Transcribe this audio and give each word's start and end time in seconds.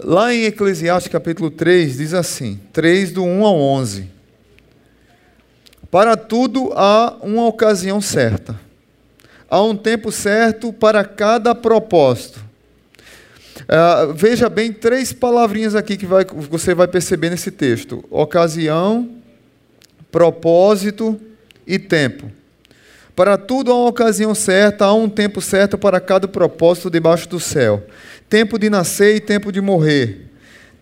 Lá 0.00 0.32
em 0.32 0.44
Eclesiastes 0.44 1.10
capítulo 1.10 1.50
3 1.50 1.96
diz 1.96 2.14
assim, 2.14 2.60
3 2.72 3.10
do 3.10 3.24
1 3.24 3.44
ao 3.44 3.58
11. 3.58 4.08
Para 5.90 6.16
tudo 6.16 6.72
há 6.76 7.16
uma 7.20 7.46
ocasião 7.46 8.00
certa. 8.00 8.58
Há 9.50 9.60
um 9.62 9.76
tempo 9.76 10.12
certo 10.12 10.72
para 10.72 11.04
cada 11.04 11.52
propósito. 11.54 12.44
Uh, 13.62 14.12
veja 14.14 14.48
bem 14.48 14.72
três 14.72 15.12
palavrinhas 15.12 15.74
aqui 15.74 15.96
que 15.96 16.06
vai, 16.06 16.24
você 16.24 16.74
vai 16.74 16.86
perceber 16.86 17.30
nesse 17.30 17.50
texto: 17.50 18.04
ocasião, 18.08 19.16
propósito 20.12 21.20
e 21.66 21.76
tempo. 21.76 22.30
Para 23.18 23.36
tudo 23.36 23.72
há 23.72 23.74
uma 23.74 23.88
ocasião 23.88 24.32
certa, 24.32 24.84
há 24.84 24.94
um 24.94 25.08
tempo 25.08 25.40
certo 25.40 25.76
para 25.76 25.98
cada 25.98 26.28
propósito 26.28 26.88
debaixo 26.88 27.28
do 27.28 27.40
céu. 27.40 27.84
Tempo 28.28 28.56
de 28.56 28.70
nascer 28.70 29.16
e 29.16 29.20
tempo 29.20 29.50
de 29.50 29.60
morrer. 29.60 30.30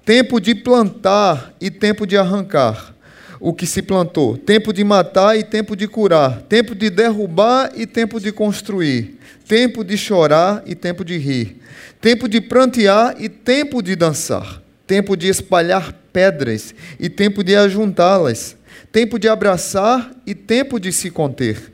Tempo 0.05 0.39
de 0.39 0.54
plantar 0.54 1.54
e 1.59 1.71
tempo 1.71 2.07
de 2.07 2.14
arrancar 2.14 2.95
o 3.40 3.54
que 3.54 3.64
se 3.64 3.81
plantou. 3.81 4.36
Tempo 4.36 4.71
de 4.71 4.85
matar 4.85 5.39
e 5.39 5.43
tempo 5.43 5.75
de 5.75 5.89
curar. 5.89 6.43
Tempo 6.43 6.75
de 6.75 6.90
derrubar 6.90 7.72
e 7.75 7.86
tempo 7.86 8.21
de 8.21 8.31
construir. 8.31 9.18
Tempo 9.48 9.82
de 9.82 9.96
chorar 9.96 10.62
e 10.67 10.75
tempo 10.75 11.07
de 11.07 11.17
rir. 11.17 11.57
Tempo 12.03 12.29
de 12.29 12.43
prantear 12.43 13.14
e 13.18 13.31
tempo 13.31 13.81
de 13.81 13.96
dançar. 13.96 14.61
Tempo 14.87 15.17
de 15.17 15.26
espalhar 15.26 15.90
pedras 16.12 16.75
e 17.00 17.09
tempo 17.09 17.43
de 17.43 17.57
ajuntá-las 17.57 18.59
tempo 18.93 19.18
de 19.18 19.29
abraçar 19.29 20.11
e 20.26 20.34
tempo 20.34 20.81
de 20.81 20.93
se 20.93 21.11
conter, 21.11 21.73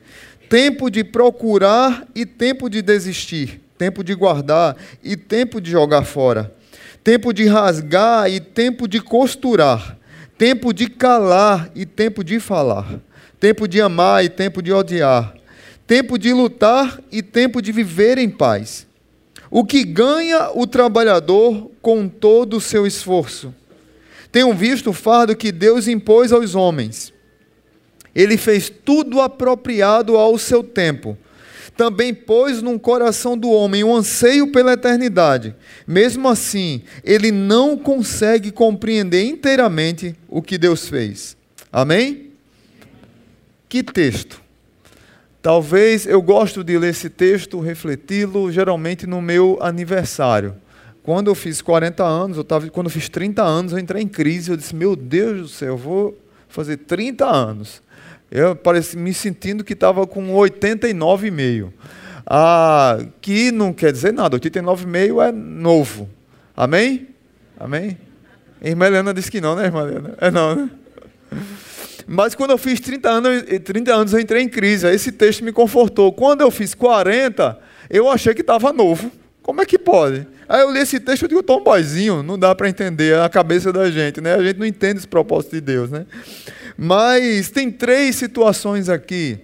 tempo 0.52 0.90
de 0.90 1.02
procurar 1.02 2.06
e 2.14 2.26
tempo 2.26 2.68
de 2.68 2.82
desistir, 2.82 3.58
tempo 3.78 4.04
de 4.04 4.14
guardar 4.14 4.76
e 5.02 5.16
tempo 5.16 5.62
de 5.62 5.70
jogar 5.70 6.04
fora, 6.04 6.54
tempo 7.02 7.32
de 7.32 7.46
rasgar 7.46 8.30
e 8.30 8.38
tempo 8.38 8.86
de 8.86 9.00
costurar, 9.00 9.96
tempo 10.36 10.74
de 10.74 10.90
calar 10.90 11.70
e 11.74 11.86
tempo 11.86 12.22
de 12.22 12.38
falar, 12.38 13.00
tempo 13.40 13.66
de 13.66 13.80
amar 13.80 14.26
e 14.26 14.28
tempo 14.28 14.60
de 14.60 14.70
odiar, 14.74 15.34
tempo 15.86 16.18
de 16.18 16.34
lutar 16.34 17.00
e 17.10 17.22
tempo 17.22 17.62
de 17.62 17.72
viver 17.72 18.18
em 18.18 18.28
paz. 18.28 18.86
O 19.50 19.64
que 19.64 19.82
ganha 19.82 20.50
o 20.54 20.66
trabalhador 20.66 21.70
com 21.80 22.06
todo 22.06 22.58
o 22.58 22.60
seu 22.60 22.86
esforço? 22.86 23.54
Tenham 24.30 24.54
visto 24.54 24.90
o 24.90 24.92
fardo 24.92 25.34
que 25.34 25.50
Deus 25.50 25.88
impôs 25.88 26.30
aos 26.30 26.54
homens. 26.54 27.10
Ele 28.14 28.36
fez 28.36 28.70
tudo 28.70 29.20
apropriado 29.20 30.16
ao 30.16 30.38
seu 30.38 30.62
tempo. 30.62 31.16
Também 31.76 32.12
pôs 32.12 32.60
no 32.60 32.78
coração 32.78 33.36
do 33.36 33.50
homem 33.50 33.82
um 33.82 33.96
anseio 33.96 34.52
pela 34.52 34.74
eternidade. 34.74 35.54
Mesmo 35.86 36.28
assim, 36.28 36.82
ele 37.02 37.32
não 37.32 37.78
consegue 37.78 38.50
compreender 38.50 39.24
inteiramente 39.24 40.14
o 40.28 40.42
que 40.42 40.58
Deus 40.58 40.88
fez. 40.88 41.36
Amém? 41.72 42.30
Que 43.68 43.82
texto. 43.82 44.42
Talvez 45.40 46.06
eu 46.06 46.20
gosto 46.20 46.62
de 46.62 46.78
ler 46.78 46.90
esse 46.90 47.08
texto, 47.08 47.58
refleti-lo, 47.58 48.52
geralmente 48.52 49.06
no 49.06 49.22
meu 49.22 49.58
aniversário. 49.60 50.54
Quando 51.02 51.28
eu 51.28 51.34
fiz 51.34 51.60
40 51.60 52.04
anos, 52.04 52.36
eu 52.36 52.44
tava, 52.44 52.68
quando 52.68 52.86
eu 52.86 52.90
fiz 52.90 53.08
30 53.08 53.42
anos, 53.42 53.72
eu 53.72 53.78
entrei 53.78 54.02
em 54.02 54.08
crise. 54.08 54.50
Eu 54.50 54.56
disse: 54.56 54.76
Meu 54.76 54.94
Deus 54.94 55.40
do 55.40 55.48
céu, 55.48 55.68
eu 55.70 55.76
vou 55.76 56.21
fazer 56.52 56.76
30 56.76 57.26
anos. 57.26 57.82
Eu 58.30 58.54
pareci 58.54 58.96
me 58.96 59.12
sentindo 59.12 59.64
que 59.64 59.72
estava 59.72 60.06
com 60.06 60.32
89,5. 60.34 61.72
Ah, 62.26 62.98
que 63.20 63.50
não 63.50 63.72
quer 63.72 63.90
dizer 63.92 64.12
nada, 64.12 64.38
89,5 64.38 65.28
é 65.28 65.32
novo. 65.32 66.08
Amém? 66.56 67.08
Amém? 67.58 67.98
Irmã 68.62 68.86
Helena 68.86 69.12
disse 69.12 69.30
que 69.30 69.40
não, 69.40 69.56
né, 69.56 69.64
irmã 69.64 69.82
Helena? 69.82 70.14
É 70.20 70.30
não, 70.30 70.54
né? 70.54 70.70
Mas 72.06 72.34
quando 72.34 72.50
eu 72.50 72.58
fiz 72.58 72.80
30 72.80 73.08
anos, 73.08 73.42
30 73.64 73.94
anos 73.94 74.12
eu 74.12 74.20
entrei 74.20 74.42
em 74.42 74.48
crise. 74.48 74.86
Esse 74.88 75.12
texto 75.12 75.44
me 75.44 75.52
confortou. 75.52 76.12
Quando 76.12 76.42
eu 76.42 76.50
fiz 76.50 76.74
40, 76.74 77.58
eu 77.88 78.08
achei 78.08 78.34
que 78.34 78.40
estava 78.40 78.72
novo. 78.72 79.10
Como 79.42 79.60
é 79.60 79.66
que 79.66 79.78
pode? 79.78 80.26
Aí 80.52 80.60
eu 80.60 80.70
li 80.70 80.80
esse 80.80 81.00
texto 81.00 81.24
e 81.24 81.28
digo, 81.28 81.42
tomboizinho, 81.42 82.22
não 82.22 82.38
dá 82.38 82.54
para 82.54 82.68
entender 82.68 83.18
a 83.18 83.26
cabeça 83.26 83.72
da 83.72 83.90
gente, 83.90 84.20
né? 84.20 84.34
A 84.34 84.42
gente 84.42 84.58
não 84.58 84.66
entende 84.66 84.98
esse 84.98 85.08
propósito 85.08 85.52
de 85.52 85.62
Deus, 85.62 85.90
né? 85.90 86.04
Mas 86.76 87.48
tem 87.48 87.70
três 87.70 88.16
situações 88.16 88.90
aqui, 88.90 89.38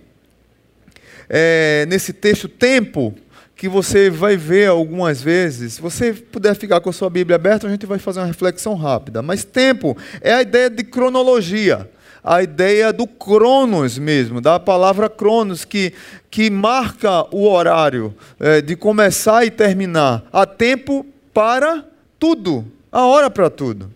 é, 1.26 1.86
nesse 1.88 2.12
texto, 2.12 2.46
tempo, 2.46 3.14
que 3.56 3.70
você 3.70 4.10
vai 4.10 4.36
ver 4.36 4.68
algumas 4.68 5.22
vezes. 5.22 5.72
Se 5.72 5.80
você 5.80 6.12
puder 6.12 6.54
ficar 6.54 6.78
com 6.82 6.90
a 6.90 6.92
sua 6.92 7.08
Bíblia 7.08 7.36
aberta, 7.36 7.66
a 7.66 7.70
gente 7.70 7.86
vai 7.86 7.98
fazer 7.98 8.20
uma 8.20 8.26
reflexão 8.26 8.74
rápida. 8.74 9.22
Mas 9.22 9.44
tempo 9.44 9.96
é 10.20 10.34
a 10.34 10.42
ideia 10.42 10.68
de 10.68 10.84
cronologia 10.84 11.88
a 12.22 12.42
ideia 12.42 12.92
do 12.92 13.06
cronos 13.06 13.98
mesmo, 13.98 14.40
da 14.40 14.58
palavra 14.58 15.08
cronos, 15.08 15.64
que, 15.64 15.92
que 16.30 16.50
marca 16.50 17.24
o 17.34 17.48
horário 17.48 18.14
é, 18.38 18.60
de 18.60 18.76
começar 18.76 19.44
e 19.44 19.50
terminar. 19.50 20.24
Há 20.32 20.46
tempo 20.46 21.06
para 21.32 21.84
tudo, 22.18 22.64
há 22.90 23.06
hora 23.06 23.30
para 23.30 23.48
tudo. 23.48 23.90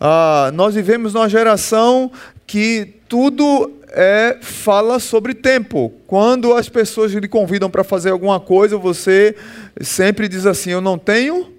Ah, 0.00 0.50
nós 0.54 0.74
vivemos 0.74 1.14
numa 1.14 1.28
geração 1.28 2.10
que 2.46 2.94
tudo 3.08 3.70
é, 3.90 4.38
fala 4.40 4.98
sobre 4.98 5.34
tempo. 5.34 5.92
Quando 6.06 6.54
as 6.54 6.68
pessoas 6.68 7.12
lhe 7.12 7.28
convidam 7.28 7.70
para 7.70 7.84
fazer 7.84 8.10
alguma 8.10 8.40
coisa, 8.40 8.76
você 8.76 9.36
sempre 9.80 10.28
diz 10.28 10.46
assim: 10.46 10.70
Eu 10.70 10.80
não 10.80 10.98
tenho 10.98 11.52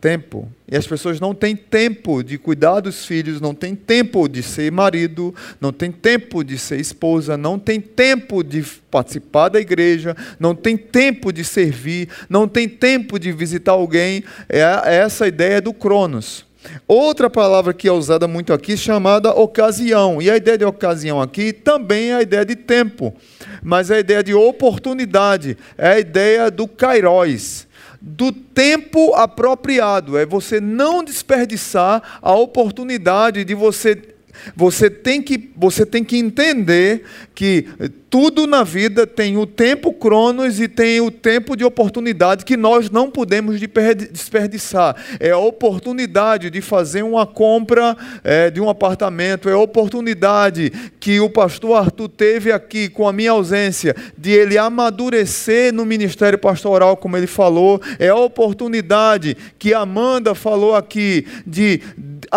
tempo. 0.00 0.48
E 0.68 0.76
as 0.76 0.86
pessoas 0.86 1.20
não 1.20 1.34
têm 1.34 1.54
tempo 1.54 2.22
de 2.22 2.38
cuidar 2.38 2.80
dos 2.80 3.04
filhos, 3.04 3.40
não 3.40 3.54
têm 3.54 3.74
tempo 3.74 4.28
de 4.28 4.42
ser 4.42 4.70
marido, 4.70 5.34
não 5.60 5.72
têm 5.72 5.90
tempo 5.90 6.42
de 6.42 6.58
ser 6.58 6.80
esposa, 6.80 7.36
não 7.36 7.58
têm 7.58 7.80
tempo 7.80 8.42
de 8.42 8.62
participar 8.90 9.48
da 9.48 9.60
igreja, 9.60 10.16
não 10.38 10.54
têm 10.54 10.76
tempo 10.76 11.32
de 11.32 11.44
servir, 11.44 12.08
não 12.28 12.48
têm 12.48 12.68
tempo 12.68 13.18
de 13.18 13.32
visitar 13.32 13.72
alguém. 13.72 14.24
É 14.48 14.96
essa 14.96 15.26
ideia 15.26 15.60
do 15.60 15.72
Cronos. 15.72 16.44
Outra 16.86 17.30
palavra 17.30 17.72
que 17.72 17.88
é 17.88 17.92
usada 17.92 18.26
muito 18.26 18.52
aqui 18.52 18.76
chamada 18.76 19.30
ocasião. 19.30 20.20
E 20.20 20.30
a 20.30 20.36
ideia 20.36 20.58
de 20.58 20.64
ocasião 20.64 21.20
aqui 21.20 21.52
também 21.52 22.10
é 22.10 22.16
a 22.16 22.22
ideia 22.22 22.44
de 22.44 22.56
tempo, 22.56 23.14
mas 23.62 23.90
é 23.90 23.96
a 23.96 24.00
ideia 24.00 24.22
de 24.22 24.34
oportunidade, 24.34 25.56
é 25.78 25.88
a 25.88 25.98
ideia 26.00 26.50
do 26.50 26.66
kairos 26.66 27.66
do 28.00 28.32
tempo 28.32 29.14
apropriado, 29.14 30.18
é 30.18 30.26
você 30.26 30.60
não 30.60 31.02
desperdiçar 31.02 32.20
a 32.20 32.34
oportunidade 32.34 33.44
de 33.44 33.54
você 33.54 34.15
você 34.54 34.88
tem 34.88 35.22
que, 35.22 35.50
você 35.56 35.84
tem 35.84 36.04
que 36.04 36.16
entender 36.16 37.02
que 37.34 37.66
tudo 38.08 38.46
na 38.46 38.62
vida 38.62 39.06
tem 39.06 39.36
o 39.36 39.44
tempo 39.46 39.92
cronos 39.92 40.60
e 40.60 40.68
tem 40.68 41.00
o 41.00 41.10
tempo 41.10 41.56
de 41.56 41.64
oportunidade 41.64 42.44
que 42.44 42.56
nós 42.56 42.88
não 42.88 43.10
podemos 43.10 43.60
desperdiçar. 43.60 44.96
É 45.20 45.32
a 45.32 45.38
oportunidade 45.38 46.48
de 46.48 46.60
fazer 46.60 47.02
uma 47.02 47.26
compra 47.26 47.96
é, 48.24 48.50
de 48.50 48.60
um 48.60 48.70
apartamento, 48.70 49.48
é 49.48 49.52
a 49.52 49.58
oportunidade 49.58 50.72
que 51.00 51.20
o 51.20 51.28
pastor 51.28 51.76
Arthur 51.76 52.08
teve 52.08 52.52
aqui 52.52 52.88
com 52.88 53.06
a 53.06 53.12
minha 53.12 53.32
ausência, 53.32 53.94
de 54.16 54.30
ele 54.30 54.56
amadurecer 54.56 55.72
no 55.74 55.84
ministério 55.84 56.38
pastoral, 56.38 56.96
como 56.96 57.16
ele 57.16 57.26
falou, 57.26 57.80
é 57.98 58.08
a 58.08 58.16
oportunidade 58.16 59.36
que 59.58 59.74
Amanda 59.74 60.34
falou 60.34 60.74
aqui, 60.74 61.26
de 61.46 61.80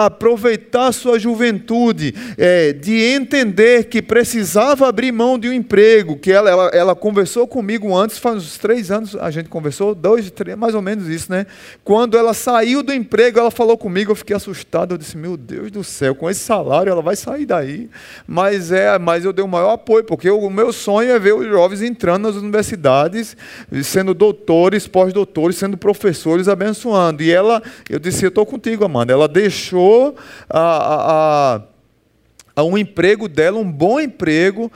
aproveitar 0.06 0.92
sua 0.92 1.20
juventude, 1.20 2.14
é, 2.38 2.74
de 2.74 2.94
entender 2.94 3.86
que 3.86 4.02
precisava 4.02 4.88
abrir 4.88 5.12
mão 5.12 5.38
de 5.38 5.50
um 5.50 5.54
emprego, 5.54 6.18
que 6.18 6.32
ela, 6.32 6.50
ela, 6.50 6.68
ela 6.70 6.96
conversou 6.96 7.48
comigo 7.48 7.96
antes, 7.96 8.18
faz 8.18 8.38
uns 8.38 8.58
três 8.58 8.92
anos 8.92 9.16
a 9.16 9.32
gente 9.32 9.50
conversou, 9.50 9.94
dois, 9.94 10.30
três, 10.32 10.58
mais 10.58 10.76
ou 10.76 10.82
menos 10.82 11.08
isso, 11.08 11.32
né? 11.32 11.46
Quando 11.84 12.18
ela 12.18 12.34
saiu 12.34 12.82
do 12.82 12.94
emprego, 12.94 13.40
ela 13.40 13.51
falou 13.51 13.78
comigo, 13.78 14.12
eu 14.12 14.16
fiquei 14.16 14.36
assustado, 14.36 14.94
eu 14.94 14.98
disse, 14.98 15.18
meu 15.18 15.36
Deus 15.36 15.72
do 15.72 15.84
céu, 15.84 16.16
com 16.16 16.30
esse 16.30 16.40
salário 16.40 16.92
ela 16.92 17.02
vai 17.02 17.16
sair 17.16 17.45
daí. 17.45 17.90
Mas, 18.28 18.72
é, 18.72 18.98
mas 18.98 19.25
eu 19.25 19.34
dei 19.34 19.44
o 19.44 19.48
maior 19.48 19.74
apoio, 19.74 20.04
porque 20.04 20.30
o 20.30 20.50
meu 20.50 20.72
sonho 20.72 21.12
é 21.12 21.19
ver 21.19 21.34
os 21.34 21.48
jovens 21.48 21.81
entrando 21.81 22.24
nas 22.24 22.36
universidades, 22.36 23.36
sendo 23.84 24.13
doutores, 24.13 24.88
pós-doutores, 24.88 25.57
sendo 25.57 25.78
professores, 25.78 26.48
abençoando. 26.48 27.24
E 27.24 27.31
ela, 27.31 27.62
eu 27.90 28.00
disse, 28.00 28.24
eu 28.24 28.30
estou 28.30 28.45
contigo, 28.45 28.86
Amanda. 28.86 29.12
Ela 29.12 29.28
deixou 29.28 29.88
a, 30.50 31.62
a, 32.56 32.62
a 32.62 32.63
um 32.63 32.77
emprego 32.77 33.27
dela, 33.27 33.57
um 33.57 33.71
bom 33.71 34.00
emprego, 34.00 34.71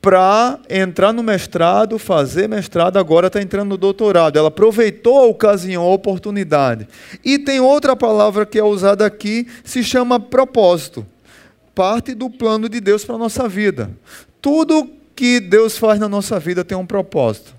para 0.00 0.60
entrar 0.70 1.12
no 1.12 1.22
mestrado, 1.22 1.98
fazer 1.98 2.48
mestrado, 2.48 2.98
agora 2.98 3.26
está 3.26 3.42
entrando 3.42 3.70
no 3.70 3.76
doutorado. 3.76 4.38
Ela 4.38 4.48
aproveitou 4.48 5.18
a 5.18 5.26
ocasião, 5.26 5.82
a 5.82 5.92
oportunidade. 5.92 6.88
E 7.24 7.38
tem 7.38 7.60
outra 7.60 7.96
palavra 7.96 8.46
que 8.46 8.58
é 8.58 8.64
usada 8.64 9.04
aqui, 9.04 9.46
se 9.64 9.82
chama 9.82 10.20
propósito. 10.20 11.04
Parte 11.74 12.14
do 12.14 12.30
plano 12.30 12.68
de 12.68 12.80
Deus 12.80 13.04
para 13.04 13.16
a 13.16 13.18
nossa 13.18 13.48
vida. 13.48 13.90
Tudo 14.40 14.88
que 15.14 15.40
Deus 15.40 15.76
faz 15.76 15.98
na 15.98 16.08
nossa 16.08 16.38
vida 16.38 16.64
tem 16.64 16.78
um 16.78 16.86
propósito. 16.86 17.57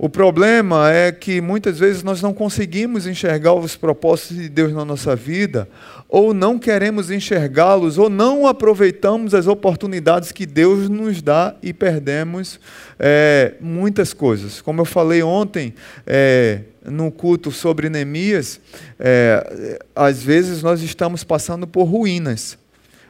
O 0.00 0.08
problema 0.08 0.92
é 0.92 1.10
que 1.10 1.40
muitas 1.40 1.80
vezes 1.80 2.04
nós 2.04 2.22
não 2.22 2.32
conseguimos 2.32 3.04
enxergar 3.04 3.54
os 3.54 3.74
propósitos 3.74 4.36
de 4.36 4.48
Deus 4.48 4.72
na 4.72 4.84
nossa 4.84 5.16
vida, 5.16 5.68
ou 6.08 6.32
não 6.32 6.56
queremos 6.56 7.10
enxergá-los, 7.10 7.98
ou 7.98 8.08
não 8.08 8.46
aproveitamos 8.46 9.34
as 9.34 9.48
oportunidades 9.48 10.30
que 10.30 10.46
Deus 10.46 10.88
nos 10.88 11.20
dá 11.20 11.56
e 11.60 11.72
perdemos 11.72 12.60
é, 12.96 13.54
muitas 13.60 14.14
coisas. 14.14 14.60
Como 14.60 14.80
eu 14.80 14.84
falei 14.84 15.20
ontem 15.20 15.74
é, 16.06 16.60
no 16.84 17.10
culto 17.10 17.50
sobre 17.50 17.90
Neemias, 17.90 18.60
é, 19.00 19.80
às 19.96 20.22
vezes 20.22 20.62
nós 20.62 20.80
estamos 20.80 21.24
passando 21.24 21.66
por 21.66 21.82
ruínas, 21.82 22.56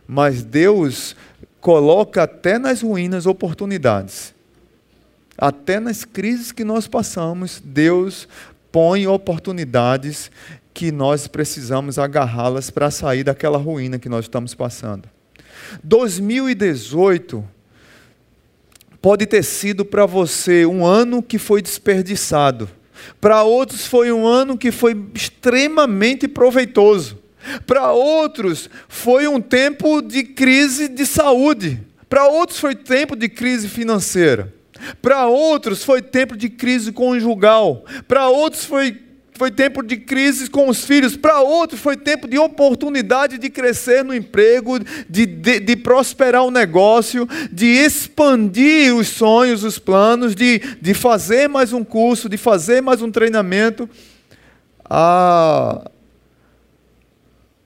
mas 0.06 0.43
Deus 0.43 1.14
coloca 1.61 2.23
até 2.23 2.58
nas 2.58 2.81
ruínas 2.81 3.26
oportunidades. 3.26 4.38
Até 5.40 5.79
nas 5.79 6.05
crises 6.05 6.50
que 6.50 6.64
nós 6.64 6.88
passamos, 6.88 7.62
Deus 7.64 8.26
põe 8.73 9.06
oportunidades 9.06 10.32
que 10.75 10.90
nós 10.90 11.29
precisamos 11.29 11.96
agarrá-las 11.96 12.70
para 12.70 12.90
sair 12.90 13.23
daquela 13.23 13.56
ruína 13.56 14.00
que 14.00 14.08
nós 14.08 14.25
estamos 14.25 14.52
passando. 14.52 15.08
2018 15.85 17.44
pode 19.00 19.26
ter 19.26 19.44
sido 19.44 19.85
para 19.85 20.06
você 20.06 20.67
um 20.67 20.85
ano 20.85 21.23
que 21.23 21.38
foi 21.38 21.62
desperdiçado. 21.62 22.69
Para 23.20 23.44
outros 23.44 23.87
foi 23.87 24.11
um 24.11 24.26
ano 24.26 24.58
que 24.58 24.73
foi 24.73 25.00
extremamente 25.14 26.26
proveitoso. 26.26 27.19
Para 27.64 27.93
outros 27.93 28.69
foi 28.88 29.29
um 29.29 29.41
tempo 29.41 30.02
de 30.02 30.25
crise 30.25 30.88
de 30.88 31.06
saúde. 31.06 31.81
Para 32.08 32.26
outros 32.26 32.58
foi 32.58 32.75
tempo 32.75 33.14
de 33.14 33.29
crise 33.29 33.69
financeira. 33.69 34.57
Para 35.00 35.26
outros 35.26 35.84
foi 35.84 36.02
tempo 36.02 36.36
de 36.36 36.48
crise 36.48 36.92
conjugal. 36.92 37.84
Para 38.06 38.28
outros 38.28 38.64
foi, 38.64 39.00
foi 39.32 39.50
tempo 39.50 39.82
de 39.82 39.96
crise 39.96 40.48
com 40.50 40.69
os 40.69 40.84
filhos. 40.84 41.16
Para 41.16 41.40
outros 41.40 41.80
foi 41.80 41.96
tempo 41.96 42.28
de 42.28 42.38
oportunidade 42.38 43.38
de 43.38 43.50
crescer 43.50 44.04
no 44.04 44.14
emprego, 44.14 44.78
de, 45.08 45.26
de, 45.26 45.60
de, 45.60 45.76
prosperar 45.76 46.44
o 46.44 46.50
negócio, 46.50 47.28
de 47.50 47.66
expandir 47.66 48.94
os 48.94 49.08
sonhos, 49.08 49.64
os 49.64 49.78
planos, 49.78 50.34
de, 50.34 50.58
de 50.81 50.94
fazer 50.94 51.48
mais 51.48 51.72
um 51.72 51.84
curso, 51.84 52.28
de 52.28 52.36
fazer 52.36 52.81
mais 52.81 53.02
um 53.02 53.10
treinamento. 53.10 53.88
Ah, 54.84 55.90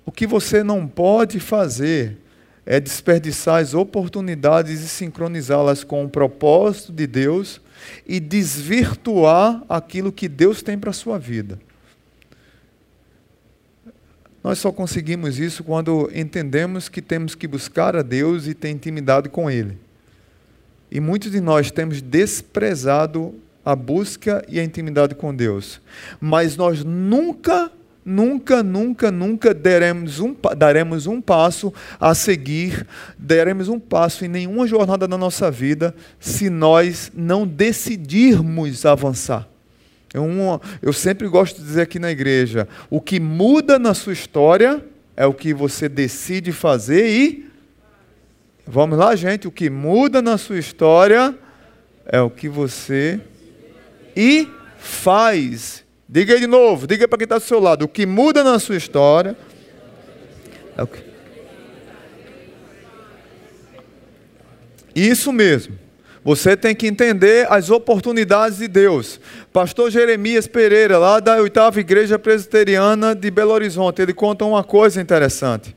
o 0.05 0.11
que 0.11 0.27
você 0.27 0.63
não 0.63 0.87
pode 0.87 1.39
fazer 1.41 2.22
é 2.65 2.79
desperdiçar 2.79 3.61
as 3.61 3.75
oportunidades 3.75 4.81
e 4.81 4.89
sincronizá-las 4.89 5.83
com 5.83 6.05
o 6.05 6.09
propósito 6.09 6.93
de 6.93 7.07
Deus 7.07 7.61
e 8.07 8.21
desvirtuar 8.21 9.63
aquilo 9.69 10.13
que 10.13 10.29
Deus 10.29 10.63
tem 10.63 10.79
para 10.79 10.91
a 10.91 10.95
sua 10.95 11.19
vida. 11.19 11.59
Nós 14.43 14.59
só 14.59 14.73
conseguimos 14.73 15.39
isso 15.39 15.63
quando 15.63 16.11
entendemos 16.15 16.89
que 16.89 17.01
temos 17.01 17.35
que 17.35 17.47
buscar 17.47 17.95
a 17.95 18.03
Deus 18.03 18.47
e 18.47 18.55
ter 18.55 18.71
intimidade 18.71 19.29
com 19.29 19.51
Ele. 19.51 19.79
E 20.91 21.01
muitos 21.01 21.31
de 21.31 21.41
nós 21.41 21.71
temos 21.71 22.03
desprezado 22.03 23.35
a 23.65 23.77
busca 23.77 24.45
e 24.49 24.59
a 24.59 24.65
intimidade 24.65 25.15
com 25.15 25.35
Deus. 25.35 25.81
Mas 26.21 26.57
nós 26.57 26.85
nunca 26.85 27.71
Nunca, 28.05 28.65
nunca, 28.65 29.13
nunca 29.13 29.55
daremos 29.55 30.19
um, 30.19 30.35
daremos 30.57 31.07
um 31.07 31.21
passo 31.21 31.73
a 32.01 32.15
seguir, 32.15 32.85
daremos 33.17 33.69
um 33.69 33.79
passo 33.79 34.25
em 34.25 34.29
nenhuma 34.29 34.67
jornada 34.67 35.07
da 35.07 35.17
nossa 35.17 35.51
vida 35.51 35.95
se 36.19 36.51
nós 36.51 37.13
não 37.15 37.47
decidirmos 37.47 38.85
avançar. 38.85 39.49
Eu, 40.13 40.27
eu 40.83 40.93
sempre 40.93 41.29
gosto 41.29 41.61
de 41.61 41.67
dizer 41.67 41.83
aqui 41.83 41.99
na 41.99 42.11
igreja: 42.11 42.69
o 42.91 43.01
que 43.01 43.21
muda 43.21 43.79
na 43.79 43.95
sua 43.95 44.13
história 44.13 44.85
é 45.17 45.25
o 45.25 45.33
que 45.33 45.55
você 45.55 45.89
decide 45.89 46.53
fazer 46.53 47.09
e. 47.09 47.53
Vamos 48.67 48.99
lá, 48.99 49.15
gente. 49.17 49.49
O 49.49 49.53
que 49.53 49.71
muda 49.71 50.21
na 50.21 50.37
sua 50.39 50.59
história 50.59 51.37
é 52.07 52.21
o 52.21 52.31
que 52.31 52.49
você 52.49 53.21
e 54.17 54.49
faz 54.79 55.82
Diga 56.09 56.35
aí 56.35 56.41
de 56.41 56.47
novo, 56.47 56.87
diga 56.87 57.09
para 57.09 57.19
quem 57.19 57.25
está 57.25 57.39
do 57.39 57.45
seu 57.45 57.59
lado. 57.59 57.85
O 57.85 57.89
que 57.89 58.05
muda 58.05 58.45
na 58.45 58.59
sua 58.59 58.77
história 58.77 59.37
é 60.77 60.83
o 60.83 60.87
que. 60.87 61.13
Isso 64.95 65.33
mesmo. 65.33 65.79
Você 66.25 66.57
tem 66.57 66.75
que 66.75 66.87
entender 66.87 67.51
as 67.51 67.69
oportunidades 67.69 68.59
de 68.59 68.69
Deus. 68.69 69.19
Pastor 69.53 69.91
Jeremias 69.91 70.47
Pereira, 70.47 70.97
lá 70.97 71.19
da 71.19 71.37
oitava 71.37 71.81
igreja 71.81 72.17
presbiteriana 72.19 73.13
de 73.13 73.29
Belo 73.29 73.51
Horizonte, 73.51 74.01
ele 74.01 74.15
conta 74.15 74.45
uma 74.45 74.63
coisa 74.63 75.01
interessante. 75.01 75.75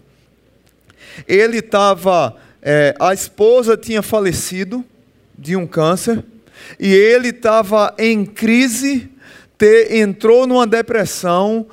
Ele 1.27 1.57
estava, 1.57 2.35
é, 2.61 2.93
a 2.99 3.11
esposa 3.13 3.75
tinha 3.75 4.03
falecido 4.03 4.85
de 5.37 5.55
um 5.55 5.65
câncer 5.65 6.23
e 6.79 6.93
ele 6.93 7.29
estava 7.29 7.95
em 7.97 8.23
crise 8.23 9.09
ter, 9.57 9.95
entrou 9.95 10.45
numa 10.45 10.67
depressão, 10.67 11.67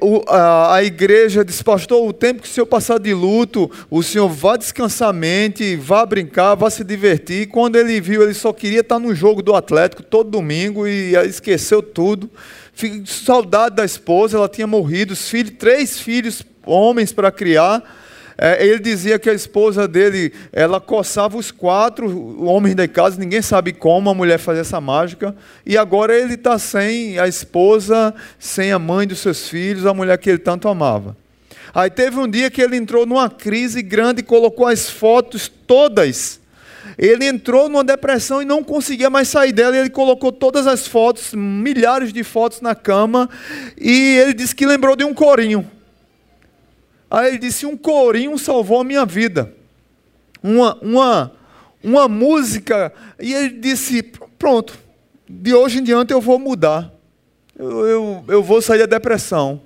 o, 0.00 0.22
a, 0.26 0.76
a, 0.76 0.84
igreja 0.84 1.44
disse, 1.44 1.62
pastor, 1.62 2.06
o 2.08 2.12
tempo 2.12 2.42
que 2.42 2.48
o 2.48 2.50
senhor 2.50 2.66
passar 2.66 2.98
de 2.98 3.14
luto, 3.14 3.70
o 3.88 4.02
senhor 4.02 4.28
vá 4.28 4.56
descansar 4.56 5.12
mente, 5.12 5.76
vá 5.76 6.04
brincar, 6.04 6.54
vá 6.54 6.68
se 6.68 6.82
divertir. 6.82 7.46
Quando 7.48 7.76
ele 7.76 8.00
viu, 8.00 8.22
ele 8.22 8.34
só 8.34 8.52
queria 8.52 8.80
estar 8.80 8.98
no 8.98 9.14
jogo 9.14 9.42
do 9.42 9.54
Atlético 9.54 10.02
todo 10.02 10.30
domingo 10.30 10.86
e 10.86 11.14
esqueceu 11.26 11.82
tudo. 11.82 12.28
Saudade 13.06 13.76
da 13.76 13.84
esposa, 13.84 14.36
ela 14.36 14.48
tinha 14.48 14.66
morrido, 14.66 15.12
os 15.12 15.28
filhos, 15.28 15.52
três 15.58 16.00
filhos 16.00 16.42
homens 16.64 17.12
para 17.12 17.30
criar. 17.30 17.82
É, 18.42 18.66
ele 18.66 18.78
dizia 18.78 19.18
que 19.18 19.28
a 19.28 19.34
esposa 19.34 19.86
dele, 19.86 20.32
ela 20.50 20.80
coçava 20.80 21.36
os 21.36 21.50
quatro 21.50 22.42
homens 22.42 22.74
da 22.74 22.88
casa, 22.88 23.20
ninguém 23.20 23.42
sabe 23.42 23.70
como 23.70 24.08
a 24.08 24.14
mulher 24.14 24.38
fazia 24.38 24.62
essa 24.62 24.80
mágica, 24.80 25.36
e 25.66 25.76
agora 25.76 26.18
ele 26.18 26.36
está 26.36 26.58
sem 26.58 27.18
a 27.18 27.28
esposa, 27.28 28.14
sem 28.38 28.72
a 28.72 28.78
mãe 28.78 29.06
dos 29.06 29.18
seus 29.18 29.46
filhos, 29.46 29.84
a 29.84 29.92
mulher 29.92 30.16
que 30.16 30.30
ele 30.30 30.38
tanto 30.38 30.68
amava. 30.68 31.14
Aí 31.74 31.90
teve 31.90 32.18
um 32.18 32.26
dia 32.26 32.50
que 32.50 32.62
ele 32.62 32.78
entrou 32.78 33.04
numa 33.04 33.28
crise 33.28 33.82
grande 33.82 34.22
colocou 34.22 34.66
as 34.66 34.88
fotos 34.88 35.46
todas. 35.66 36.40
Ele 36.96 37.26
entrou 37.26 37.68
numa 37.68 37.84
depressão 37.84 38.40
e 38.40 38.46
não 38.46 38.64
conseguia 38.64 39.10
mais 39.10 39.28
sair 39.28 39.52
dela. 39.52 39.76
Ele 39.76 39.90
colocou 39.90 40.32
todas 40.32 40.66
as 40.66 40.86
fotos, 40.86 41.34
milhares 41.34 42.10
de 42.10 42.24
fotos 42.24 42.62
na 42.62 42.74
cama, 42.74 43.28
e 43.78 44.16
ele 44.16 44.32
disse 44.32 44.54
que 44.54 44.64
lembrou 44.64 44.96
de 44.96 45.04
um 45.04 45.12
corinho. 45.12 45.70
Aí 47.10 47.28
ele 47.28 47.38
disse: 47.38 47.66
Um 47.66 47.76
corinho 47.76 48.38
salvou 48.38 48.80
a 48.80 48.84
minha 48.84 49.04
vida. 49.04 49.52
Uma, 50.42 50.78
uma, 50.80 51.32
uma 51.82 52.08
música. 52.08 52.92
E 53.18 53.34
ele 53.34 53.58
disse: 53.58 54.02
Pronto, 54.38 54.78
de 55.28 55.52
hoje 55.52 55.78
em 55.78 55.82
diante 55.82 56.12
eu 56.12 56.20
vou 56.20 56.38
mudar. 56.38 56.92
Eu, 57.58 57.86
eu, 57.86 58.24
eu 58.28 58.42
vou 58.42 58.62
sair 58.62 58.78
da 58.78 58.86
depressão. 58.86 59.60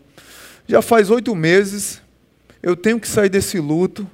Já 0.66 0.80
faz 0.80 1.10
oito 1.10 1.34
meses. 1.34 2.00
Eu 2.62 2.74
tenho 2.74 2.98
que 2.98 3.06
sair 3.06 3.28
desse 3.28 3.60
luto. 3.60 4.08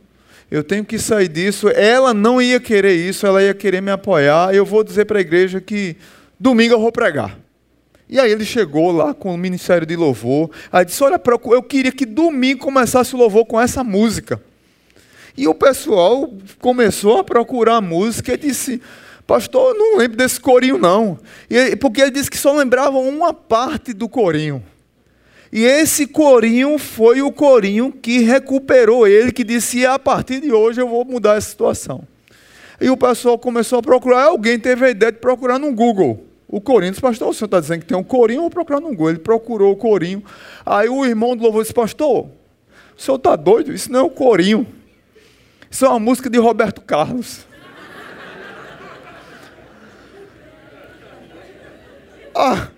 Eu 0.51 0.65
tenho 0.65 0.85
que 0.85 0.99
sair 0.99 1.29
disso. 1.29 1.69
Ela 1.69 2.13
não 2.13 2.43
ia 2.43 2.59
querer 2.59 2.95
isso, 2.95 3.25
ela 3.25 3.41
ia 3.41 3.55
querer 3.55 3.81
me 3.81 3.93
apoiar. 3.93 4.53
Eu 4.53 4.67
vou 4.67 4.83
dizer 4.83 5.05
para 5.05 5.19
a 5.19 5.21
igreja 5.21 5.61
que 5.61 5.97
domingo 6.39 6.75
eu 6.75 6.81
vou 6.81 6.91
pregar. 6.91 7.39
E 8.11 8.19
aí 8.19 8.33
ele 8.33 8.45
chegou 8.45 8.91
lá 8.91 9.15
com 9.15 9.33
o 9.33 9.39
ministério 9.39 9.87
de 9.87 9.95
louvor. 9.95 10.51
Aí 10.73 10.85
disse: 10.85 11.01
Olha, 11.05 11.21
eu 11.53 11.63
queria 11.63 11.93
que 11.93 12.05
domingo 12.05 12.59
começasse 12.59 13.15
o 13.15 13.19
louvor 13.19 13.47
com 13.47 13.59
essa 13.59 13.85
música. 13.85 14.43
E 15.37 15.47
o 15.47 15.55
pessoal 15.55 16.29
começou 16.61 17.21
a 17.21 17.25
procurar 17.25 17.77
a 17.77 17.81
música 17.81 18.35
e 18.35 18.37
disse: 18.37 18.83
Pastor, 19.29 19.77
eu 19.77 19.79
não 19.79 19.97
lembro 19.97 20.17
desse 20.17 20.41
corinho, 20.41 20.77
não. 20.77 21.21
E, 21.49 21.77
porque 21.77 22.01
ele 22.01 22.11
disse 22.11 22.29
que 22.29 22.37
só 22.37 22.53
lembrava 22.53 22.99
uma 22.99 23.33
parte 23.33 23.93
do 23.93 24.09
corinho. 24.09 24.61
E 25.53 25.63
esse 25.63 26.05
corinho 26.05 26.79
foi 26.79 27.23
o 27.23 27.31
corinho 27.31 27.93
que 27.93 28.19
recuperou 28.19 29.07
ele, 29.07 29.31
que 29.31 29.45
disse: 29.45 29.87
A 29.87 30.01
partir 30.01 30.41
de 30.41 30.51
hoje 30.53 30.81
eu 30.81 30.89
vou 30.89 31.05
mudar 31.05 31.37
essa 31.37 31.49
situação. 31.49 32.03
E 32.81 32.91
o 32.91 32.97
pessoal 32.97 33.39
começou 33.39 33.79
a 33.79 33.83
procurar. 33.83 34.25
Alguém 34.25 34.59
teve 34.59 34.85
a 34.85 34.91
ideia 34.91 35.13
de 35.13 35.19
procurar 35.19 35.61
no 35.61 35.73
Google 35.73 36.30
o 36.51 36.61
corinho. 36.61 36.91
Disse, 36.91 37.01
pastor, 37.01 37.29
o 37.29 37.35
senhor 37.35 37.47
está 37.47 37.61
dizendo 37.61 37.81
que 37.81 37.87
tem 37.87 37.97
um 37.97 38.03
corinho, 38.03 38.41
vou 38.41 38.51
procurar 38.51 38.81
no 38.81 38.89
Google. 38.89 39.11
Ele 39.11 39.19
procurou 39.21 39.73
o 39.73 39.77
corinho. 39.77 40.23
Aí 40.67 40.89
o 40.89 41.07
irmão 41.07 41.37
do 41.37 41.43
louvor 41.43 41.63
disse, 41.63 41.73
pastor, 41.73 42.29
o 42.97 43.01
senhor 43.01 43.17
está 43.17 43.37
doido? 43.37 43.73
Isso 43.73 43.91
não 43.91 44.01
é 44.01 44.03
o 44.03 44.11
corinho. 44.11 44.67
Isso 45.71 45.87
é 45.87 45.89
uma 45.89 46.01
música 46.01 46.29
de 46.29 46.39
Roberto 46.39 46.81
Carlos. 46.81 47.47
Ah, 52.33 52.69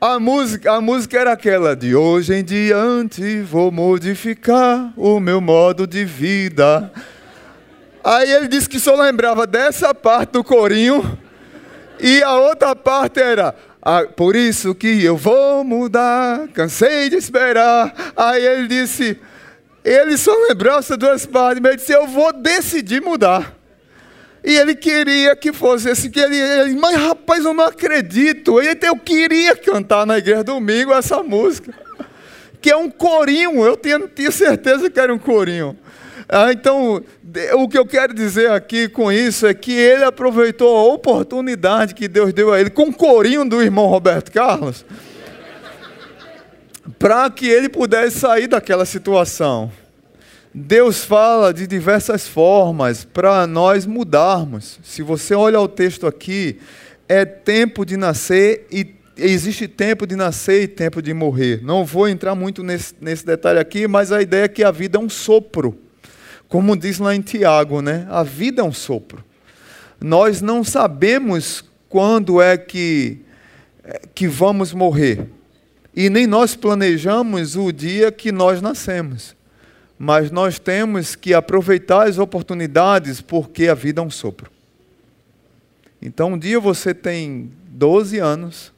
a 0.00 0.18
música, 0.20 0.72
a 0.72 0.80
música 0.80 1.18
era 1.18 1.32
aquela 1.32 1.76
de 1.76 1.94
hoje 1.94 2.32
em 2.32 2.44
diante 2.44 3.42
vou 3.42 3.70
modificar 3.70 4.94
o 4.96 5.20
meu 5.20 5.40
modo 5.40 5.86
de 5.86 6.04
vida. 6.04 6.90
Aí 8.02 8.32
ele 8.32 8.48
disse 8.48 8.68
que 8.68 8.78
só 8.78 8.94
lembrava 8.94 9.46
dessa 9.46 9.92
parte 9.92 10.30
do 10.30 10.44
corinho 10.44 11.18
e 12.02 12.22
a 12.22 12.34
outra 12.34 12.74
parte 12.74 13.20
era: 13.20 13.54
Ah, 13.82 14.04
por 14.04 14.34
isso 14.36 14.74
que 14.74 15.04
eu 15.04 15.16
vou 15.16 15.64
mudar, 15.64 16.48
cansei 16.48 17.08
de 17.08 17.16
esperar. 17.16 17.94
Aí 18.16 18.44
ele 18.44 18.68
disse, 18.68 19.18
ele 19.84 20.16
só 20.16 20.34
lembrou 20.48 20.78
essas 20.78 20.98
duas 20.98 21.24
partes, 21.24 21.60
mas 21.60 21.72
ele 21.72 21.80
disse, 21.80 21.92
eu 21.92 22.06
vou 22.06 22.32
decidir 22.32 23.00
mudar. 23.00 23.56
E 24.42 24.56
ele 24.56 24.74
queria 24.74 25.36
que 25.36 25.52
fosse 25.52 25.90
esse, 25.90 26.08
que 26.08 26.18
ele, 26.18 26.36
ele, 26.36 26.74
mas 26.74 26.96
rapaz, 26.96 27.44
eu 27.44 27.52
não 27.52 27.64
acredito. 27.64 28.60
Ele, 28.60 28.78
eu 28.82 28.96
queria 28.96 29.54
cantar 29.54 30.06
na 30.06 30.16
igreja 30.16 30.42
domingo 30.42 30.92
essa 30.92 31.22
música, 31.22 31.74
que 32.60 32.70
é 32.70 32.76
um 32.76 32.90
corinho. 32.90 33.64
Eu 33.64 33.76
tinha, 33.76 33.98
tinha 34.08 34.30
certeza 34.30 34.88
que 34.88 34.98
era 34.98 35.12
um 35.12 35.18
corinho. 35.18 35.76
Ah, 36.32 36.52
então, 36.52 37.02
o 37.54 37.68
que 37.68 37.76
eu 37.76 37.84
quero 37.84 38.14
dizer 38.14 38.52
aqui 38.52 38.88
com 38.88 39.10
isso 39.10 39.48
é 39.48 39.52
que 39.52 39.72
ele 39.72 40.04
aproveitou 40.04 40.76
a 40.76 40.94
oportunidade 40.94 41.92
que 41.92 42.06
Deus 42.06 42.32
deu 42.32 42.52
a 42.52 42.60
ele, 42.60 42.70
com 42.70 42.84
o 42.84 42.94
corinho 42.94 43.44
do 43.44 43.60
irmão 43.60 43.88
Roberto 43.88 44.30
Carlos, 44.30 44.86
para 47.00 47.28
que 47.30 47.48
ele 47.48 47.68
pudesse 47.68 48.20
sair 48.20 48.46
daquela 48.46 48.84
situação. 48.84 49.72
Deus 50.54 51.04
fala 51.04 51.52
de 51.52 51.66
diversas 51.66 52.28
formas 52.28 53.04
para 53.04 53.44
nós 53.44 53.84
mudarmos. 53.84 54.78
Se 54.84 55.02
você 55.02 55.34
olha 55.34 55.60
o 55.60 55.66
texto 55.66 56.06
aqui, 56.06 56.60
é 57.08 57.24
tempo 57.24 57.84
de 57.84 57.96
nascer 57.96 58.68
e 58.70 58.94
existe 59.16 59.66
tempo 59.66 60.06
de 60.06 60.14
nascer 60.14 60.62
e 60.62 60.68
tempo 60.68 61.02
de 61.02 61.12
morrer. 61.12 61.60
Não 61.60 61.84
vou 61.84 62.08
entrar 62.08 62.36
muito 62.36 62.62
nesse, 62.62 62.94
nesse 63.00 63.26
detalhe 63.26 63.58
aqui, 63.58 63.88
mas 63.88 64.12
a 64.12 64.22
ideia 64.22 64.44
é 64.44 64.48
que 64.48 64.62
a 64.62 64.70
vida 64.70 64.96
é 64.96 65.00
um 65.00 65.08
sopro. 65.08 65.89
Como 66.50 66.76
diz 66.76 66.98
lá 66.98 67.14
em 67.14 67.22
Tiago, 67.22 67.80
né? 67.80 68.06
A 68.10 68.22
vida 68.22 68.60
é 68.60 68.64
um 68.64 68.72
sopro. 68.72 69.24
Nós 69.98 70.42
não 70.42 70.62
sabemos 70.62 71.64
quando 71.88 72.42
é 72.42 72.58
que, 72.58 73.22
é, 73.82 74.02
que 74.14 74.28
vamos 74.28 74.74
morrer. 74.74 75.26
E 75.96 76.10
nem 76.10 76.26
nós 76.26 76.54
planejamos 76.54 77.56
o 77.56 77.72
dia 77.72 78.12
que 78.12 78.30
nós 78.30 78.60
nascemos 78.60 79.34
mas 80.02 80.30
nós 80.30 80.58
temos 80.58 81.14
que 81.14 81.34
aproveitar 81.34 82.08
as 82.08 82.16
oportunidades 82.16 83.20
porque 83.20 83.68
a 83.68 83.74
vida 83.74 84.00
é 84.00 84.04
um 84.04 84.08
sopro. 84.08 84.50
Então, 86.00 86.32
um 86.32 86.38
dia 86.38 86.58
você 86.58 86.94
tem 86.94 87.52
12 87.68 88.18
anos. 88.18 88.72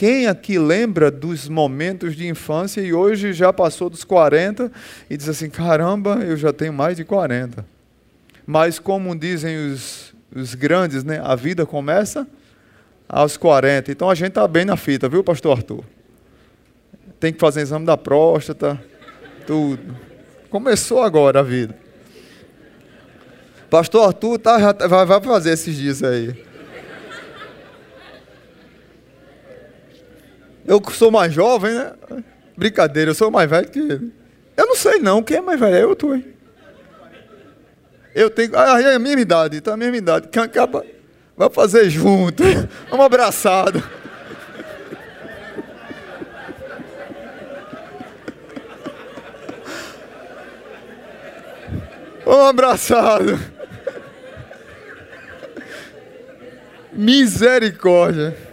Quem 0.00 0.26
aqui 0.26 0.58
lembra 0.58 1.10
dos 1.10 1.46
momentos 1.46 2.16
de 2.16 2.26
infância 2.26 2.80
e 2.80 2.90
hoje 2.90 3.34
já 3.34 3.52
passou 3.52 3.90
dos 3.90 4.02
40 4.02 4.72
e 5.10 5.14
diz 5.14 5.28
assim: 5.28 5.50
caramba, 5.50 6.20
eu 6.24 6.38
já 6.38 6.54
tenho 6.54 6.72
mais 6.72 6.96
de 6.96 7.04
40. 7.04 7.66
Mas, 8.46 8.78
como 8.78 9.14
dizem 9.14 9.58
os, 9.70 10.14
os 10.34 10.54
grandes, 10.54 11.04
né, 11.04 11.20
a 11.22 11.34
vida 11.34 11.66
começa 11.66 12.26
aos 13.06 13.36
40. 13.36 13.92
Então 13.92 14.08
a 14.08 14.14
gente 14.14 14.28
está 14.28 14.48
bem 14.48 14.64
na 14.64 14.74
fita, 14.74 15.06
viu, 15.06 15.22
Pastor 15.22 15.58
Arthur? 15.58 15.84
Tem 17.20 17.30
que 17.30 17.38
fazer 17.38 17.60
exame 17.60 17.84
da 17.84 17.98
próstata, 17.98 18.82
tudo. 19.46 19.94
Começou 20.48 21.02
agora 21.02 21.40
a 21.40 21.42
vida. 21.42 21.76
Pastor 23.68 24.06
Arthur 24.06 24.38
tá, 24.38 24.72
vai 24.72 25.20
fazer 25.20 25.50
esses 25.50 25.76
dias 25.76 26.02
aí. 26.02 26.48
Eu 30.70 30.80
sou 30.92 31.10
mais 31.10 31.32
jovem, 31.32 31.74
né? 31.74 31.92
Brincadeira, 32.56 33.10
eu 33.10 33.14
sou 33.16 33.28
mais 33.28 33.50
velho 33.50 33.68
que 33.68 33.80
ele. 33.80 34.12
Eu 34.56 34.68
não 34.68 34.76
sei 34.76 35.00
não, 35.00 35.20
quem 35.20 35.38
é 35.38 35.40
mais 35.40 35.58
velho? 35.58 35.74
Eu 35.74 35.96
tô, 35.96 36.14
hein? 36.14 36.24
Eu 38.14 38.30
tenho. 38.30 38.56
Ah, 38.56 38.80
é 38.80 38.94
a 38.94 38.98
mesma 39.00 39.20
idade, 39.20 39.60
tá 39.60 39.74
a 39.74 39.76
mesma 39.76 39.96
idade. 39.96 40.28
Quem 40.28 40.40
acaba. 40.40 40.86
Vai 41.36 41.50
fazer 41.50 41.90
junto. 41.90 42.44
Vamos 42.88 43.04
abraçado. 43.04 43.82
Um 52.24 52.46
abraçado. 52.46 53.40
Misericórdia. 56.92 58.49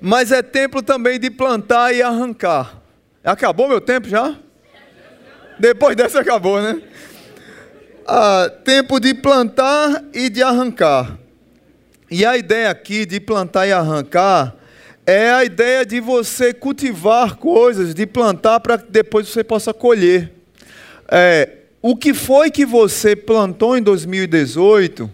Mas 0.00 0.32
é 0.32 0.42
tempo 0.42 0.82
também 0.82 1.18
de 1.18 1.30
plantar 1.30 1.94
e 1.94 2.02
arrancar. 2.02 2.80
Acabou 3.24 3.68
meu 3.68 3.80
tempo 3.80 4.08
já? 4.08 4.36
Depois 5.58 5.96
dessa 5.96 6.20
acabou, 6.20 6.62
né? 6.62 6.80
Ah, 8.06 8.50
tempo 8.64 9.00
de 9.00 9.12
plantar 9.12 10.04
e 10.14 10.28
de 10.28 10.42
arrancar. 10.42 11.18
E 12.10 12.24
a 12.24 12.36
ideia 12.36 12.70
aqui 12.70 13.04
de 13.04 13.20
plantar 13.20 13.66
e 13.66 13.72
arrancar 13.72 14.54
é 15.04 15.30
a 15.30 15.44
ideia 15.44 15.84
de 15.84 16.00
você 16.00 16.54
cultivar 16.54 17.36
coisas, 17.36 17.94
de 17.94 18.06
plantar 18.06 18.60
para 18.60 18.78
que 18.78 18.90
depois 18.90 19.28
você 19.28 19.42
possa 19.42 19.74
colher 19.74 20.32
é, 21.10 21.48
o 21.80 21.96
que 21.96 22.12
foi 22.12 22.50
que 22.50 22.66
você 22.66 23.16
plantou 23.16 23.76
em 23.76 23.82
2018 23.82 25.10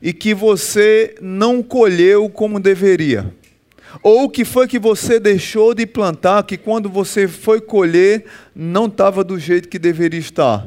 e 0.00 0.12
que 0.12 0.32
você 0.32 1.14
não 1.20 1.62
colheu 1.62 2.30
como 2.30 2.58
deveria? 2.58 3.30
Ou 4.02 4.24
o 4.24 4.30
que 4.30 4.44
foi 4.44 4.66
que 4.66 4.78
você 4.78 5.20
deixou 5.20 5.74
de 5.74 5.86
plantar 5.86 6.42
que 6.44 6.56
quando 6.56 6.88
você 6.88 7.28
foi 7.28 7.60
colher 7.60 8.24
não 8.54 8.86
estava 8.86 9.22
do 9.22 9.38
jeito 9.38 9.68
que 9.68 9.78
deveria 9.78 10.20
estar? 10.20 10.66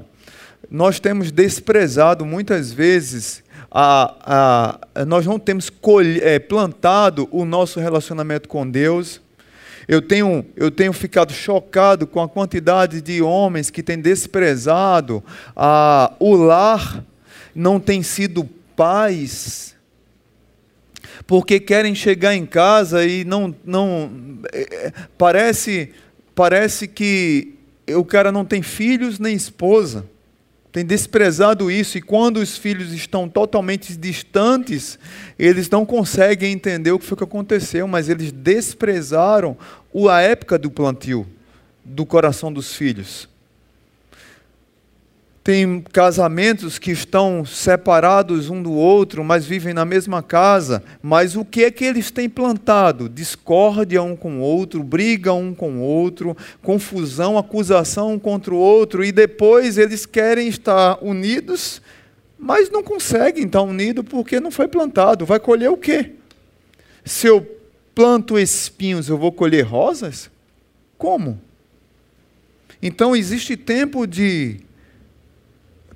Nós 0.69 0.99
temos 0.99 1.31
desprezado 1.31 2.25
muitas 2.25 2.71
vezes 2.71 3.43
a, 3.71 4.79
a, 4.95 5.05
nós 5.05 5.25
não 5.25 5.37
temos 5.37 5.69
colhe, 5.69 6.19
é, 6.21 6.39
plantado 6.39 7.27
o 7.31 7.45
nosso 7.45 7.79
relacionamento 7.79 8.47
com 8.47 8.69
Deus, 8.69 9.21
eu 9.87 10.01
tenho, 10.01 10.45
eu 10.55 10.69
tenho 10.69 10.91
ficado 10.91 11.31
chocado 11.31 12.05
com 12.05 12.19
a 12.21 12.27
quantidade 12.27 13.01
de 13.01 13.21
homens 13.21 13.69
que 13.69 13.81
têm 13.81 13.99
desprezado 13.99 15.23
ah, 15.55 16.13
o 16.19 16.35
lar, 16.35 17.03
não 17.55 17.79
têm 17.79 18.03
sido 18.03 18.43
pais, 18.75 19.75
porque 21.27 21.59
querem 21.59 21.93
chegar 21.93 22.33
em 22.33 22.45
casa 22.45 23.05
e 23.05 23.23
não. 23.23 23.53
não 23.63 24.39
é, 24.51 24.87
é, 24.87 24.93
parece, 25.17 25.91
parece 26.33 26.87
que 26.87 27.53
o 27.95 28.03
cara 28.03 28.31
não 28.31 28.43
tem 28.43 28.63
filhos 28.63 29.19
nem 29.19 29.35
esposa 29.35 30.05
tem 30.77 30.85
desprezado 30.85 31.71
isso, 31.71 31.97
e 31.97 32.01
quando 32.03 32.37
os 32.37 32.55
filhos 32.55 32.93
estão 32.93 33.27
totalmente 33.27 33.97
distantes, 33.97 34.99
eles 35.39 35.67
não 35.71 35.83
conseguem 35.83 36.51
entender 36.51 36.91
o 36.91 36.99
que 36.99 37.05
foi 37.05 37.17
que 37.17 37.23
aconteceu, 37.23 37.87
mas 37.87 38.09
eles 38.09 38.31
desprezaram 38.31 39.57
a 40.07 40.21
época 40.21 40.55
do 40.59 40.69
plantio 40.69 41.25
do 41.83 42.05
coração 42.05 42.53
dos 42.53 42.75
filhos. 42.75 43.27
Tem 45.47 45.79
casamentos 45.79 46.77
que 46.77 46.91
estão 46.91 47.45
separados 47.45 48.49
um 48.49 48.61
do 48.61 48.73
outro, 48.73 49.23
mas 49.23 49.45
vivem 49.45 49.73
na 49.73 49.85
mesma 49.85 50.21
casa. 50.21 50.83
Mas 51.01 51.37
o 51.37 51.45
que 51.45 51.63
é 51.63 51.71
que 51.71 51.85
eles 51.85 52.11
têm 52.11 52.27
plantado? 52.27 53.07
Discórdia 53.07 54.03
um 54.03 54.13
com 54.13 54.39
o 54.39 54.41
outro, 54.41 54.83
briga 54.83 55.31
um 55.33 55.55
com 55.55 55.77
o 55.77 55.79
outro, 55.79 56.35
confusão, 56.61 57.37
acusação 57.37 58.11
um 58.11 58.19
contra 58.19 58.53
o 58.53 58.57
outro, 58.57 59.05
e 59.05 59.11
depois 59.13 59.77
eles 59.77 60.05
querem 60.05 60.49
estar 60.49 61.01
unidos, 61.01 61.81
mas 62.37 62.69
não 62.69 62.83
conseguem 62.83 63.45
estar 63.45 63.61
unidos 63.61 64.03
porque 64.03 64.41
não 64.41 64.51
foi 64.51 64.67
plantado. 64.67 65.25
Vai 65.25 65.39
colher 65.39 65.69
o 65.69 65.77
quê? 65.77 66.11
Se 67.05 67.25
eu 67.25 67.39
planto 67.95 68.37
espinhos, 68.37 69.07
eu 69.07 69.17
vou 69.17 69.31
colher 69.31 69.63
rosas? 69.63 70.29
Como? 70.97 71.39
Então 72.81 73.15
existe 73.15 73.55
tempo 73.55 74.05
de 74.05 74.66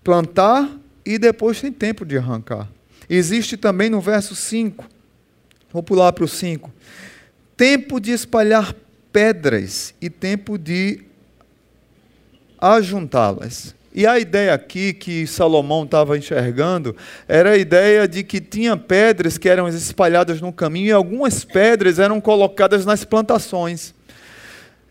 plantar 0.03 0.69
e 1.05 1.17
depois 1.17 1.59
tem 1.61 1.71
tempo 1.71 2.05
de 2.05 2.17
arrancar. 2.17 2.67
Existe 3.09 3.57
também 3.57 3.89
no 3.89 3.99
verso 3.99 4.35
5, 4.35 4.85
vou 5.71 5.83
pular 5.83 6.13
para 6.13 6.23
o 6.23 6.27
5, 6.27 6.71
tempo 7.57 7.99
de 7.99 8.11
espalhar 8.11 8.75
pedras 9.11 9.93
e 10.01 10.09
tempo 10.09 10.57
de 10.57 11.01
ajuntá-las. 12.59 13.75
E 13.93 14.07
a 14.07 14.17
ideia 14.17 14.53
aqui 14.53 14.93
que 14.93 15.27
Salomão 15.27 15.83
estava 15.83 16.17
enxergando 16.17 16.95
era 17.27 17.51
a 17.51 17.57
ideia 17.57 18.07
de 18.07 18.23
que 18.23 18.39
tinha 18.39 18.77
pedras 18.77 19.37
que 19.37 19.49
eram 19.49 19.67
espalhadas 19.67 20.39
no 20.39 20.53
caminho 20.53 20.87
e 20.87 20.91
algumas 20.93 21.43
pedras 21.43 21.99
eram 21.99 22.21
colocadas 22.21 22.85
nas 22.85 23.03
plantações 23.03 23.93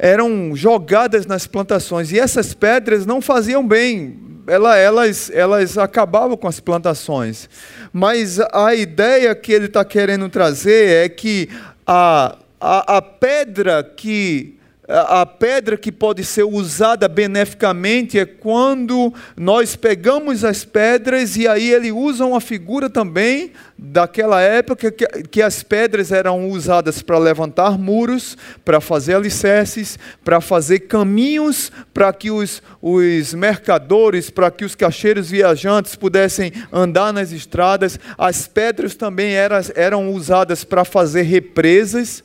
eram 0.02 0.56
jogadas 0.56 1.26
nas 1.26 1.46
plantações 1.46 2.10
e 2.10 2.18
essas 2.18 2.54
pedras 2.54 3.04
não 3.04 3.20
faziam 3.20 3.66
bem, 3.66 4.18
elas, 4.48 5.30
elas 5.30 5.76
acabavam 5.76 6.38
com 6.38 6.48
as 6.48 6.58
plantações. 6.58 7.48
Mas 7.92 8.40
a 8.40 8.74
ideia 8.74 9.34
que 9.34 9.52
ele 9.52 9.66
está 9.66 9.84
querendo 9.84 10.28
trazer 10.30 11.04
é 11.04 11.08
que 11.08 11.50
a, 11.86 12.38
a, 12.58 12.96
a 12.96 13.02
pedra 13.02 13.84
que 13.84 14.58
a 14.90 15.24
pedra 15.24 15.76
que 15.76 15.92
pode 15.92 16.24
ser 16.24 16.42
usada 16.42 17.08
beneficamente 17.08 18.18
é 18.18 18.26
quando 18.26 19.14
nós 19.36 19.76
pegamos 19.76 20.44
as 20.44 20.64
pedras 20.64 21.36
e 21.36 21.46
aí 21.46 21.72
ele 21.72 21.92
usa 21.92 22.24
uma 22.24 22.40
figura 22.40 22.90
também 22.90 23.52
daquela 23.78 24.40
época 24.40 24.90
que, 24.90 25.06
que 25.30 25.42
as 25.42 25.62
pedras 25.62 26.10
eram 26.10 26.48
usadas 26.50 27.02
para 27.02 27.18
levantar 27.18 27.78
muros, 27.78 28.36
para 28.64 28.80
fazer 28.80 29.14
alicerces, 29.14 29.96
para 30.24 30.40
fazer 30.40 30.80
caminhos 30.80 31.70
para 31.94 32.12
que 32.12 32.30
os, 32.30 32.60
os 32.82 33.32
mercadores, 33.32 34.28
para 34.28 34.50
que 34.50 34.64
os 34.64 34.74
cacheiros 34.74 35.30
viajantes 35.30 35.94
pudessem 35.94 36.52
andar 36.72 37.12
nas 37.12 37.30
estradas. 37.30 37.96
As 38.18 38.48
pedras 38.48 38.96
também 38.96 39.34
eram, 39.34 39.60
eram 39.76 40.12
usadas 40.12 40.64
para 40.64 40.84
fazer 40.84 41.22
represas 41.22 42.24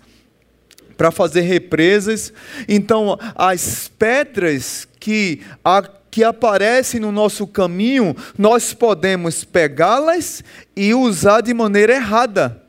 para 0.97 1.11
fazer 1.11 1.41
represas. 1.41 2.31
Então, 2.67 3.17
as 3.35 3.87
pedras 3.87 4.87
que, 4.99 5.41
a, 5.63 5.83
que 6.09 6.23
aparecem 6.23 6.99
no 6.99 7.11
nosso 7.11 7.45
caminho, 7.45 8.15
nós 8.37 8.73
podemos 8.73 9.43
pegá-las 9.43 10.43
e 10.75 10.93
usar 10.93 11.41
de 11.41 11.53
maneira 11.53 11.95
errada 11.95 12.61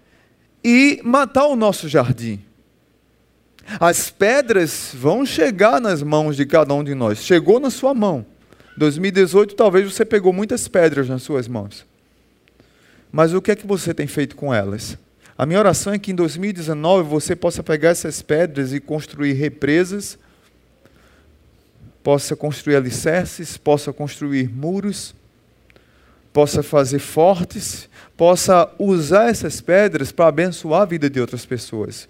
e 0.62 1.00
matar 1.04 1.46
o 1.46 1.56
nosso 1.56 1.88
jardim. 1.88 2.40
As 3.80 4.10
pedras 4.10 4.90
vão 4.94 5.26
chegar 5.26 5.80
nas 5.80 6.02
mãos 6.02 6.36
de 6.36 6.46
cada 6.46 6.72
um 6.72 6.84
de 6.84 6.94
nós. 6.94 7.18
Chegou 7.18 7.58
na 7.58 7.70
sua 7.70 7.94
mão. 7.94 8.24
2018, 8.76 9.54
talvez 9.54 9.92
você 9.92 10.04
pegou 10.04 10.32
muitas 10.32 10.68
pedras 10.68 11.08
nas 11.08 11.22
suas 11.22 11.48
mãos. 11.48 11.86
Mas 13.10 13.32
o 13.32 13.40
que 13.40 13.50
é 13.50 13.56
que 13.56 13.66
você 13.66 13.94
tem 13.94 14.06
feito 14.06 14.36
com 14.36 14.52
elas? 14.52 14.98
A 15.38 15.44
minha 15.44 15.58
oração 15.58 15.92
é 15.92 15.98
que 15.98 16.12
em 16.12 16.14
2019 16.14 17.08
você 17.08 17.36
possa 17.36 17.62
pegar 17.62 17.90
essas 17.90 18.22
pedras 18.22 18.72
e 18.72 18.80
construir 18.80 19.34
represas, 19.34 20.18
possa 22.02 22.34
construir 22.34 22.76
alicerces, 22.76 23.58
possa 23.58 23.92
construir 23.92 24.48
muros, 24.48 25.14
possa 26.32 26.62
fazer 26.62 27.00
fortes, 27.00 27.88
possa 28.16 28.70
usar 28.78 29.28
essas 29.28 29.60
pedras 29.60 30.10
para 30.10 30.28
abençoar 30.28 30.82
a 30.82 30.86
vida 30.86 31.10
de 31.10 31.20
outras 31.20 31.44
pessoas. 31.44 32.08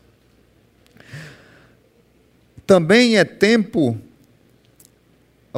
Também 2.65 3.17
é 3.17 3.25
tempo 3.25 3.99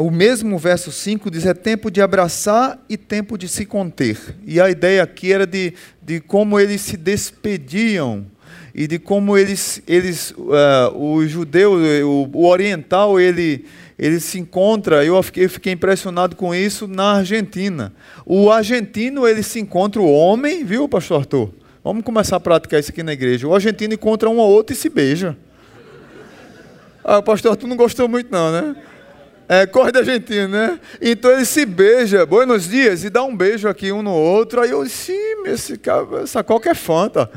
o 0.01 0.11
mesmo 0.11 0.59
verso 0.59 0.93
5 0.93 1.31
diz: 1.31 1.47
é 1.47 1.55
tempo 1.55 1.91
de 1.91 2.01
abraçar 2.01 2.79
e 2.89 2.97
tempo 2.97 3.37
de 3.37 3.49
se 3.49 3.67
conter. 3.67 4.19
E 4.47 4.61
a 4.61 4.71
ideia 4.71 5.03
aqui 5.03 5.33
era 5.33 5.47
de, 5.47 5.75
de 6.03 6.21
como 6.21 6.59
eles 6.59 6.81
se 6.81 6.97
despediam 6.97 8.27
e 8.75 8.87
de 8.87 8.99
como 8.99 9.37
eles, 9.37 9.83
eles 9.89 10.31
uh, 10.31 10.97
o 10.97 11.27
judeu, 11.27 11.73
o, 11.73 12.31
o, 12.33 12.47
oriental, 12.47 13.19
ele, 13.19 13.65
ele 13.99 14.21
se 14.21 14.39
encontra. 14.39 15.05
Eu 15.05 15.21
fiquei, 15.23 15.45
eu 15.47 15.51
fiquei 15.51 15.73
impressionado 15.73 16.37
com 16.37 16.55
isso 16.55 16.87
na 16.87 17.15
Argentina. 17.15 17.93
O 18.25 18.53
argentino 18.53 19.27
ele 19.27 19.43
se 19.43 19.59
encontra 19.59 20.01
o 20.01 20.09
homem, 20.09 20.65
viu, 20.65 20.89
Pastor 20.89 21.21
Arthur? 21.21 21.51
Vamos 21.83 22.05
começar 22.05 22.37
a 22.37 22.41
praticar 22.41 22.79
isso 22.79 22.91
aqui 22.91 23.03
na 23.03 23.13
igreja. 23.13 23.49
O 23.49 23.55
argentino 23.55 23.95
encontra 23.95 24.29
um 24.29 24.39
ou 24.39 24.49
outro 24.49 24.75
e 24.75 24.77
se 24.77 24.89
beija. 24.89 25.37
Ah, 27.03 27.19
o 27.19 27.23
pastor 27.23 27.53
Arthur 27.53 27.67
não 27.67 27.77
gostou 27.77 28.07
muito, 28.07 28.31
não, 28.31 28.53
né? 28.53 28.77
É, 29.49 29.67
corre 29.67 29.91
da 29.91 30.01
Argentina, 30.01 30.47
né? 30.47 30.81
Então 31.01 31.31
ele 31.31 31.47
se 31.47 31.65
beija, 31.65 32.27
buenos 32.27 32.69
dias, 32.69 33.03
e 33.03 33.09
dá 33.09 33.23
um 33.23 33.35
beijo 33.35 33.67
aqui 33.67 33.91
um 33.91 34.03
no 34.03 34.13
outro. 34.13 34.61
Aí 34.61 34.71
eu 34.71 34.85
disse, 34.85 35.17
esse 35.47 35.79
cara, 35.79 36.21
essa 36.23 36.45
coca 36.45 36.71
é 36.71 36.75
fanta. 36.75 37.31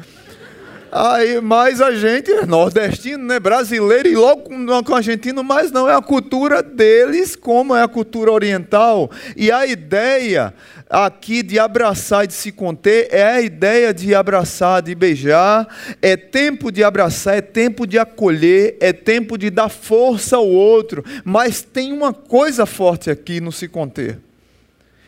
Aí, 0.92 1.40
mas 1.40 1.80
a 1.80 1.92
gente 1.92 2.30
é 2.30 2.46
nordestino, 2.46 3.24
né? 3.24 3.40
Brasileiro 3.40 4.10
e 4.10 4.16
logo 4.16 4.50
com 4.84 4.94
argentino, 4.94 5.42
mas 5.42 5.72
não 5.72 5.90
é 5.90 5.96
a 5.96 6.02
cultura 6.02 6.62
deles, 6.62 7.34
como 7.34 7.74
é 7.74 7.82
a 7.82 7.88
cultura 7.88 8.30
oriental. 8.30 9.10
E 9.38 9.50
a 9.50 9.66
ideia 9.66 10.54
aqui 10.92 11.42
de 11.42 11.58
abraçar 11.58 12.26
e 12.26 12.28
de 12.28 12.34
se 12.34 12.52
conter 12.52 13.08
é 13.10 13.24
a 13.24 13.42
ideia 13.42 13.94
de 13.94 14.14
abraçar, 14.14 14.82
de 14.82 14.94
beijar. 14.94 15.68
É 16.02 16.18
tempo 16.18 16.72
de 16.72 16.84
abraçar, 16.84 17.38
é 17.38 17.42
tempo 17.42 17.88
de 17.88 17.98
acolher, 17.98 18.78
é 18.80 18.92
tempo 18.92 19.38
de 19.38 19.50
dar 19.50 19.70
força 19.70 20.36
ao 20.36 20.48
outro. 20.48 21.04
Mas 21.24 21.62
tem 21.62 21.94
uma 21.94 22.14
coisa 22.14 22.66
forte 22.66 23.10
aqui 23.10 23.40
no 23.40 23.52
se 23.52 23.68
conter, 23.68 24.20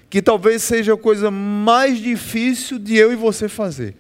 que 0.10 0.22
talvez 0.22 0.64
seja 0.64 0.94
a 0.94 0.98
coisa 0.98 1.30
mais 1.30 2.00
difícil 2.00 2.80
de 2.80 2.96
eu 2.96 3.12
e 3.12 3.16
você 3.16 3.48
fazer 3.50 3.96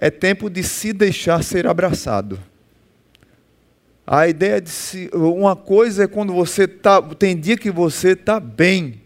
é 0.00 0.10
tempo 0.10 0.48
de 0.48 0.62
se 0.62 0.92
deixar 0.94 1.44
ser 1.44 1.66
abraçado. 1.66 2.40
A 4.06 4.26
ideia 4.26 4.60
de 4.60 4.70
se, 4.70 5.10
uma 5.12 5.54
coisa 5.54 6.04
é 6.04 6.08
quando 6.08 6.32
você 6.32 6.66
tá, 6.66 7.00
tem 7.02 7.38
dia 7.38 7.56
que 7.56 7.70
você 7.70 8.12
está 8.12 8.40
bem 8.40 8.99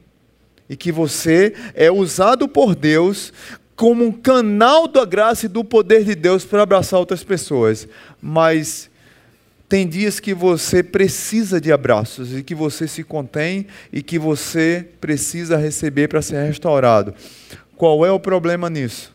e 0.74 0.76
que 0.76 0.92
você 0.92 1.54
é 1.74 1.90
usado 1.90 2.48
por 2.48 2.74
Deus 2.74 3.32
como 3.74 4.04
um 4.04 4.12
canal 4.12 4.87
da 4.87 5.04
graça 5.04 5.46
e 5.46 5.48
do 5.48 5.64
poder 5.64 6.04
de 6.04 6.14
Deus 6.14 6.44
para 6.44 6.62
abraçar 6.62 7.00
outras 7.00 7.24
pessoas. 7.24 7.88
Mas 8.20 8.90
tem 9.68 9.88
dias 9.88 10.20
que 10.20 10.34
você 10.34 10.82
precisa 10.82 11.60
de 11.60 11.72
abraços 11.72 12.37
e 12.37 12.42
que 12.42 12.54
você 12.54 12.87
se 12.87 13.02
contém 13.02 13.66
e 13.92 14.02
que 14.02 14.18
você 14.18 14.87
precisa 15.00 15.56
receber 15.56 16.08
para 16.08 16.22
ser 16.22 16.44
restaurado. 16.44 17.14
Qual 17.76 18.04
é 18.04 18.12
o 18.12 18.20
problema 18.20 18.68
nisso? 18.68 19.14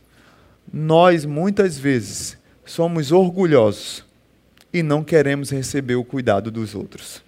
nós 0.72 1.26
muitas 1.26 1.78
vezes 1.78 2.38
somos 2.66 3.12
orgulhosos 3.12 4.06
e 4.72 4.84
não 4.84 5.04
queremos 5.04 5.50
receber 5.50 5.96
o 5.96 6.04
cuidado 6.04 6.52
dos 6.52 6.76
outros. 6.76 7.24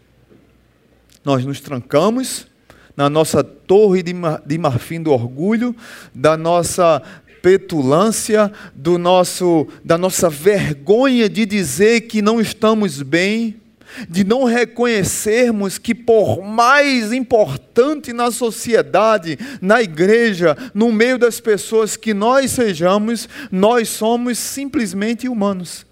Nós 1.25 1.43
nos 1.45 1.59
trancamos 1.59 2.47
na 3.01 3.09
nossa 3.09 3.43
torre 3.43 4.03
de 4.03 4.57
marfim 4.59 5.01
do 5.01 5.11
orgulho, 5.11 5.75
da 6.13 6.37
nossa 6.37 7.01
petulância, 7.41 8.51
do 8.75 8.99
nosso, 8.99 9.67
da 9.83 9.97
nossa 9.97 10.29
vergonha 10.29 11.27
de 11.27 11.47
dizer 11.47 12.01
que 12.01 12.21
não 12.21 12.39
estamos 12.39 13.01
bem, 13.01 13.55
de 14.07 14.23
não 14.23 14.43
reconhecermos 14.43 15.79
que, 15.79 15.95
por 15.95 16.43
mais 16.43 17.11
importante 17.11 18.13
na 18.13 18.29
sociedade, 18.29 19.39
na 19.59 19.81
igreja, 19.81 20.55
no 20.71 20.91
meio 20.91 21.17
das 21.17 21.39
pessoas 21.39 21.97
que 21.97 22.13
nós 22.13 22.51
sejamos, 22.51 23.27
nós 23.51 23.89
somos 23.89 24.37
simplesmente 24.37 25.27
humanos. 25.27 25.87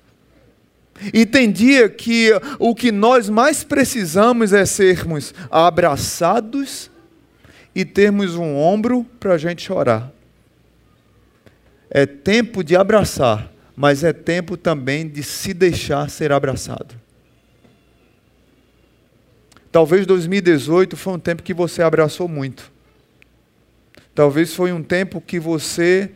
E 1.12 1.26
tem 1.26 1.52
dia 1.52 1.90
que 1.90 2.30
o 2.60 2.76
que 2.76 2.92
nós 2.92 3.30
mais 3.30 3.64
precisamos 3.64 4.54
é 4.54 4.64
sermos 4.64 5.34
abraçados 5.50 6.92
e 7.74 7.86
termos 7.86 8.36
um 8.36 8.56
ombro 8.56 9.06
para 9.20 9.34
a 9.34 9.38
gente 9.38 9.62
chorar. 9.62 10.12
É 11.90 12.06
tempo 12.06 12.64
de 12.64 12.76
abraçar, 12.76 13.52
mas 13.76 14.04
é 14.04 14.14
tempo 14.14 14.56
também 14.56 15.08
de 15.08 15.24
se 15.24 15.54
deixar 15.54 16.10
ser 16.10 16.32
abraçado. 16.32 16.96
Talvez 19.72 20.06
2018 20.06 20.98
foi 20.98 21.14
um 21.14 21.20
tempo 21.20 21.44
que 21.44 21.54
você 21.54 21.82
abraçou 21.82 22.28
muito. 22.28 22.72
Talvez 24.16 24.54
foi 24.54 24.74
um 24.74 24.84
tempo 24.84 25.22
que 25.22 25.40
você 25.40 26.12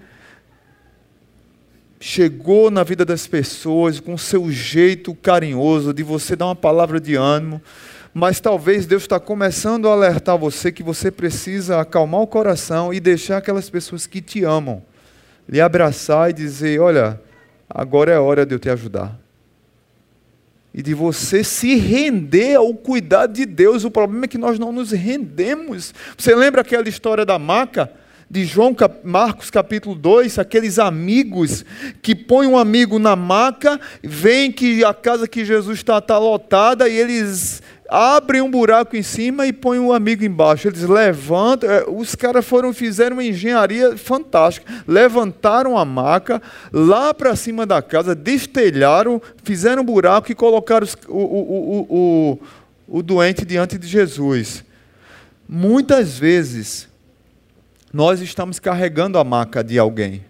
chegou 2.00 2.70
na 2.70 2.84
vida 2.84 3.06
das 3.06 3.26
pessoas 3.28 4.00
com 4.00 4.18
seu 4.18 4.52
jeito 4.52 5.16
carinhoso 5.16 5.94
de 5.94 6.04
você 6.04 6.36
dar 6.36 6.48
uma 6.48 6.56
palavra 6.56 7.00
de 7.00 7.16
ânimo, 7.16 7.62
mas 8.14 8.40
talvez 8.40 8.86
Deus 8.86 9.04
está 9.04 9.20
começando 9.20 9.88
a 9.88 9.94
alertar 9.94 10.38
você 10.38 10.72
que 10.72 10.84
você 10.84 11.10
precisa 11.10 11.80
acalmar 11.80 12.22
o 12.22 12.28
coração 12.28 12.94
e 12.94 13.00
deixar 13.00 13.38
aquelas 13.38 13.70
pessoas 13.70 14.06
que 14.06 14.22
te 14.22 14.44
amam 14.44 14.84
lhe 15.48 15.60
abraçar 15.60 16.30
e 16.30 16.34
dizer: 16.34 16.80
Olha, 16.80 17.20
agora 17.70 18.12
é 18.12 18.20
hora 18.20 18.46
de 18.46 18.56
eu 18.56 18.60
te 18.60 18.70
ajudar 18.70 19.20
e 20.74 20.82
de 20.82 20.94
você 20.94 21.44
se 21.44 21.76
render 21.76 22.56
ao 22.56 22.74
cuidado 22.74 23.34
de 23.34 23.46
Deus. 23.46 23.84
O 23.84 23.92
problema 23.92 24.26
é 24.26 24.28
que 24.28 24.40
nós 24.40 24.58
não 24.58 24.72
nos 24.72 24.92
rendemos. 24.92 25.94
Você 26.18 26.34
lembra 26.34 26.62
aquela 26.62 26.90
história 26.90 27.26
da 27.26 27.38
maca? 27.38 27.92
De 28.30 28.46
João 28.46 28.76
Marcos 29.04 29.52
capítulo 29.52 29.94
2, 29.94 30.40
aqueles 30.40 30.80
amigos 30.80 31.64
que 32.02 32.16
põem 32.16 32.48
um 32.48 32.58
amigo 32.58 32.98
na 32.98 33.16
maca, 33.16 33.80
veem 34.02 34.52
que 34.52 34.84
a 34.84 34.92
casa 34.92 35.28
que 35.28 35.46
Jesus 35.46 35.78
está 35.78 36.00
está 36.00 36.18
lotada 36.18 36.90
e 36.90 36.98
eles 36.98 37.62
abrem 37.96 38.42
um 38.42 38.50
buraco 38.50 38.96
em 38.96 39.04
cima 39.04 39.46
e 39.46 39.54
põem 39.54 39.78
o 39.78 39.94
amigo 39.94 40.26
embaixo. 40.26 40.68
Eles 40.68 40.82
levantam, 40.82 41.70
é, 41.70 41.86
os 41.88 42.16
caras 42.16 42.44
foram 42.44 42.74
fizeram 42.74 43.18
uma 43.18 43.24
engenharia 43.24 43.96
fantástica. 43.96 44.66
Levantaram 44.88 45.78
a 45.78 45.86
maca 45.86 46.42
lá 46.72 47.14
para 47.14 47.36
cima 47.36 47.68
da 47.68 47.84
casa, 47.84 48.16
destelharam, 48.16 49.22
fizeram 49.44 49.84
um 49.84 49.86
buraco 49.86 50.32
e 50.32 50.36
colocaram 50.36 50.88
o, 51.08 51.18
o, 51.18 51.20
o, 51.20 52.40
o, 52.90 52.98
o 52.98 53.04
doente 53.04 53.46
diante 53.46 53.78
de 53.78 53.86
Jesus. 53.86 54.66
Muitas 55.48 56.18
vezes 56.18 56.90
nós 57.94 58.22
estamos 58.22 58.58
carregando 58.58 59.20
a 59.20 59.24
maca 59.24 59.64
de 59.64 59.78
alguém. 59.78 60.26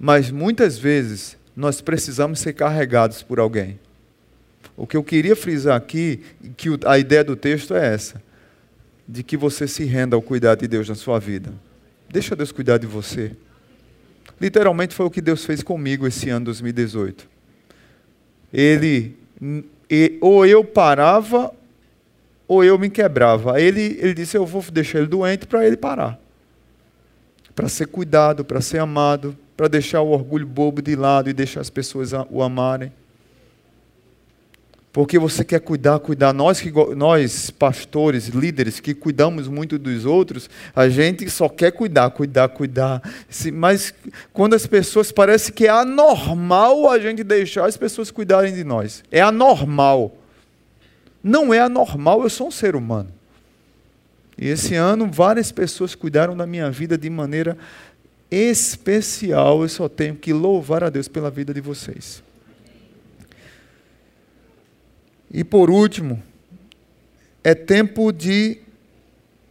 Mas 0.00 0.30
muitas 0.30 0.78
vezes 0.78 1.36
nós 1.54 1.82
precisamos 1.82 2.38
ser 2.38 2.54
carregados 2.54 3.22
por 3.22 3.38
alguém. 3.38 3.78
O 4.82 4.86
que 4.86 4.96
eu 4.96 5.04
queria 5.04 5.36
frisar 5.36 5.76
aqui, 5.76 6.20
que 6.56 6.68
a 6.84 6.98
ideia 6.98 7.22
do 7.22 7.36
texto 7.36 7.72
é 7.72 7.94
essa: 7.94 8.20
de 9.06 9.22
que 9.22 9.36
você 9.36 9.68
se 9.68 9.84
renda 9.84 10.16
ao 10.16 10.20
cuidado 10.20 10.58
de 10.58 10.66
Deus 10.66 10.88
na 10.88 10.96
sua 10.96 11.20
vida. 11.20 11.54
Deixa 12.10 12.34
Deus 12.34 12.50
cuidar 12.50 12.78
de 12.78 12.86
você. 12.88 13.30
Literalmente 14.40 14.92
foi 14.92 15.06
o 15.06 15.10
que 15.10 15.20
Deus 15.20 15.44
fez 15.44 15.62
comigo 15.62 16.04
esse 16.04 16.30
ano 16.30 16.46
2018. 16.46 17.28
Ele, 18.52 19.16
ou 20.20 20.44
eu 20.44 20.64
parava, 20.64 21.54
ou 22.48 22.64
eu 22.64 22.76
me 22.76 22.90
quebrava. 22.90 23.60
Ele, 23.60 23.96
ele 24.00 24.14
disse: 24.14 24.36
Eu 24.36 24.44
vou 24.44 24.64
deixar 24.72 24.98
ele 24.98 25.06
doente 25.06 25.46
para 25.46 25.64
ele 25.64 25.76
parar. 25.76 26.18
Para 27.54 27.68
ser 27.68 27.86
cuidado, 27.86 28.44
para 28.44 28.60
ser 28.60 28.78
amado, 28.78 29.38
para 29.56 29.68
deixar 29.68 30.00
o 30.00 30.08
orgulho 30.08 30.44
bobo 30.44 30.82
de 30.82 30.96
lado 30.96 31.30
e 31.30 31.32
deixar 31.32 31.60
as 31.60 31.70
pessoas 31.70 32.10
o 32.28 32.42
amarem 32.42 32.90
porque 34.92 35.18
você 35.18 35.42
quer 35.42 35.60
cuidar, 35.60 35.98
cuidar. 36.00 36.34
Nós, 36.34 36.60
que, 36.60 36.70
nós, 36.94 37.50
pastores, 37.50 38.26
líderes, 38.28 38.78
que 38.78 38.92
cuidamos 38.92 39.48
muito 39.48 39.78
dos 39.78 40.04
outros, 40.04 40.50
a 40.76 40.86
gente 40.88 41.30
só 41.30 41.48
quer 41.48 41.72
cuidar, 41.72 42.10
cuidar, 42.10 42.48
cuidar. 42.50 43.00
Mas 43.54 43.94
quando 44.34 44.52
as 44.52 44.66
pessoas, 44.66 45.10
parece 45.10 45.50
que 45.50 45.66
é 45.66 45.70
anormal 45.70 46.90
a 46.90 46.98
gente 46.98 47.24
deixar 47.24 47.64
as 47.64 47.76
pessoas 47.76 48.10
cuidarem 48.10 48.52
de 48.52 48.64
nós. 48.64 49.02
É 49.10 49.22
anormal. 49.22 50.14
Não 51.24 51.54
é 51.54 51.60
anormal, 51.60 52.22
eu 52.22 52.30
sou 52.30 52.48
um 52.48 52.50
ser 52.50 52.76
humano. 52.76 53.08
E 54.36 54.48
esse 54.48 54.74
ano, 54.74 55.08
várias 55.10 55.50
pessoas 55.50 55.94
cuidaram 55.94 56.36
da 56.36 56.46
minha 56.46 56.70
vida 56.70 56.98
de 56.98 57.08
maneira 57.08 57.56
especial. 58.30 59.62
Eu 59.62 59.68
só 59.70 59.88
tenho 59.88 60.16
que 60.16 60.34
louvar 60.34 60.84
a 60.84 60.90
Deus 60.90 61.08
pela 61.08 61.30
vida 61.30 61.54
de 61.54 61.62
vocês. 61.62 62.22
E 65.32 65.42
por 65.42 65.70
último, 65.70 66.22
é 67.42 67.54
tempo 67.54 68.12
de, 68.12 68.58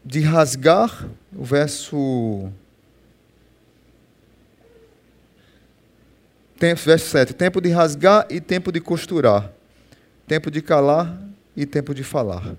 de 0.06 0.20
rasgar, 0.20 1.10
o 1.36 1.44
verso. 1.44 2.52
verso 6.60 7.10
7. 7.10 7.34
Tempo 7.34 7.60
de 7.60 7.70
rasgar 7.70 8.28
e 8.30 8.40
tempo 8.40 8.72
de 8.72 8.80
costurar. 8.80 9.52
Tempo 10.28 10.52
de 10.52 10.62
calar 10.62 11.20
e 11.58 11.66
tempo 11.66 11.96
de 11.96 12.04
falar. 12.04 12.56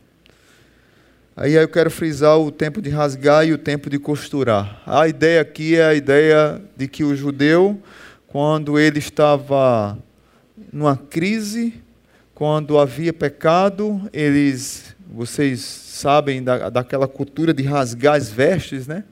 Aí 1.37 1.55
eu 1.55 1.69
quero 1.69 1.91
frisar 1.91 2.39
o 2.39 2.51
tempo 2.51 2.83
de 2.83 2.91
rasgar 2.91 3.47
e 3.47 3.53
o 3.53 3.59
tempo 3.59 3.89
de 3.89 3.99
costurar. 3.99 4.83
A 4.85 5.07
ideia 5.07 5.41
aqui 5.41 5.77
é 5.77 5.85
a 5.85 5.95
ideia 5.95 6.61
de 6.77 6.89
que 6.89 7.05
o 7.05 7.15
judeu, 7.15 7.81
quando 8.27 8.79
ele 8.79 8.99
estava 8.99 9.97
numa 10.73 10.97
crise, 10.97 11.82
quando 12.43 12.77
havia 12.77 13.13
pecado, 13.13 14.11
eles, 14.13 14.97
vocês 15.15 15.61
sabem 15.61 16.43
da, 16.43 16.71
daquela 16.71 17.07
cultura 17.07 17.55
de 17.55 17.63
rasgar 17.63 18.17
as 18.17 18.33
vestes, 18.33 18.89
né? 18.89 19.05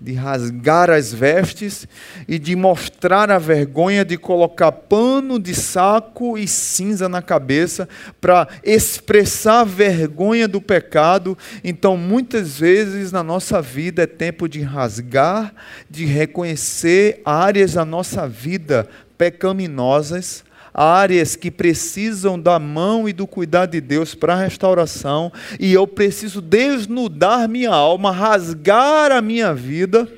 De 0.00 0.14
rasgar 0.14 0.90
as 0.90 1.14
vestes 1.14 1.86
e 2.26 2.40
de 2.40 2.56
mostrar 2.56 3.30
a 3.30 3.38
vergonha 3.38 4.04
de 4.04 4.16
colocar 4.16 4.72
pano 4.72 5.38
de 5.38 5.54
saco 5.54 6.36
e 6.36 6.48
cinza 6.48 7.08
na 7.08 7.22
cabeça 7.22 7.88
para 8.20 8.48
expressar 8.64 9.60
a 9.60 9.64
vergonha 9.64 10.48
do 10.48 10.60
pecado. 10.60 11.38
Então, 11.62 11.96
muitas 11.96 12.58
vezes 12.58 13.12
na 13.12 13.22
nossa 13.22 13.62
vida 13.62 14.02
é 14.02 14.06
tempo 14.08 14.48
de 14.48 14.62
rasgar, 14.62 15.54
de 15.88 16.06
reconhecer 16.06 17.22
áreas 17.24 17.74
da 17.74 17.84
nossa 17.84 18.26
vida 18.26 18.88
pecaminosas 19.16 20.42
áreas 20.74 21.36
que 21.36 21.50
precisam 21.50 22.40
da 22.40 22.58
mão 22.58 23.08
e 23.08 23.12
do 23.12 23.26
cuidado 23.26 23.72
de 23.72 23.80
Deus 23.80 24.14
para 24.14 24.34
a 24.34 24.40
restauração, 24.40 25.32
e 25.60 25.72
eu 25.72 25.86
preciso 25.86 26.40
desnudar 26.40 27.48
minha 27.48 27.70
alma, 27.70 28.10
rasgar 28.10 29.12
a 29.12 29.20
minha 29.20 29.52
vida, 29.54 30.08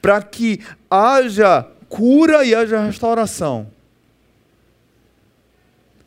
para 0.00 0.22
que 0.22 0.60
haja 0.90 1.66
cura 1.88 2.44
e 2.44 2.54
haja 2.54 2.84
restauração. 2.84 3.66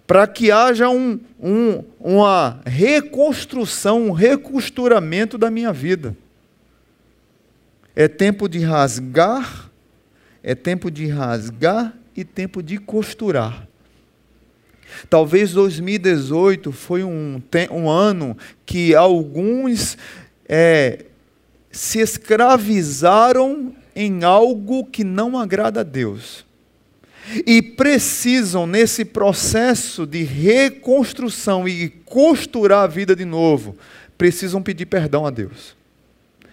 Para 0.07 0.27
que 0.27 0.51
haja 0.51 0.87
um, 0.89 1.19
um, 1.39 1.83
uma 1.99 2.59
reconstrução, 2.65 4.07
um 4.07 4.11
recosturamento 4.11 5.37
da 5.37 5.49
minha 5.49 5.73
vida. 5.73 6.15
É 7.95 8.07
tempo 8.07 8.47
de 8.47 8.59
rasgar, 8.59 9.71
é 10.43 10.53
tempo 10.53 10.91
de 10.91 11.07
rasgar 11.07 11.93
e 12.15 12.23
tempo 12.23 12.61
de 12.61 12.77
costurar. 12.77 13.67
Talvez 15.09 15.51
2018 15.51 16.71
foi 16.71 17.03
um, 17.03 17.41
um 17.71 17.89
ano 17.89 18.37
que 18.65 18.95
alguns 18.95 19.97
é, 20.47 21.05
se 21.71 21.99
escravizaram 21.99 23.75
em 23.95 24.23
algo 24.23 24.85
que 24.85 25.03
não 25.03 25.37
agrada 25.37 25.81
a 25.81 25.83
Deus. 25.83 26.45
E 27.45 27.61
precisam, 27.61 28.67
nesse 28.67 29.03
processo 29.03 30.05
de 30.05 30.23
reconstrução 30.23 31.67
e 31.67 31.89
costurar 31.89 32.83
a 32.83 32.87
vida 32.87 33.15
de 33.15 33.25
novo, 33.25 33.75
precisam 34.17 34.61
pedir 34.61 34.85
perdão 34.85 35.25
a 35.25 35.31
Deus. 35.31 35.75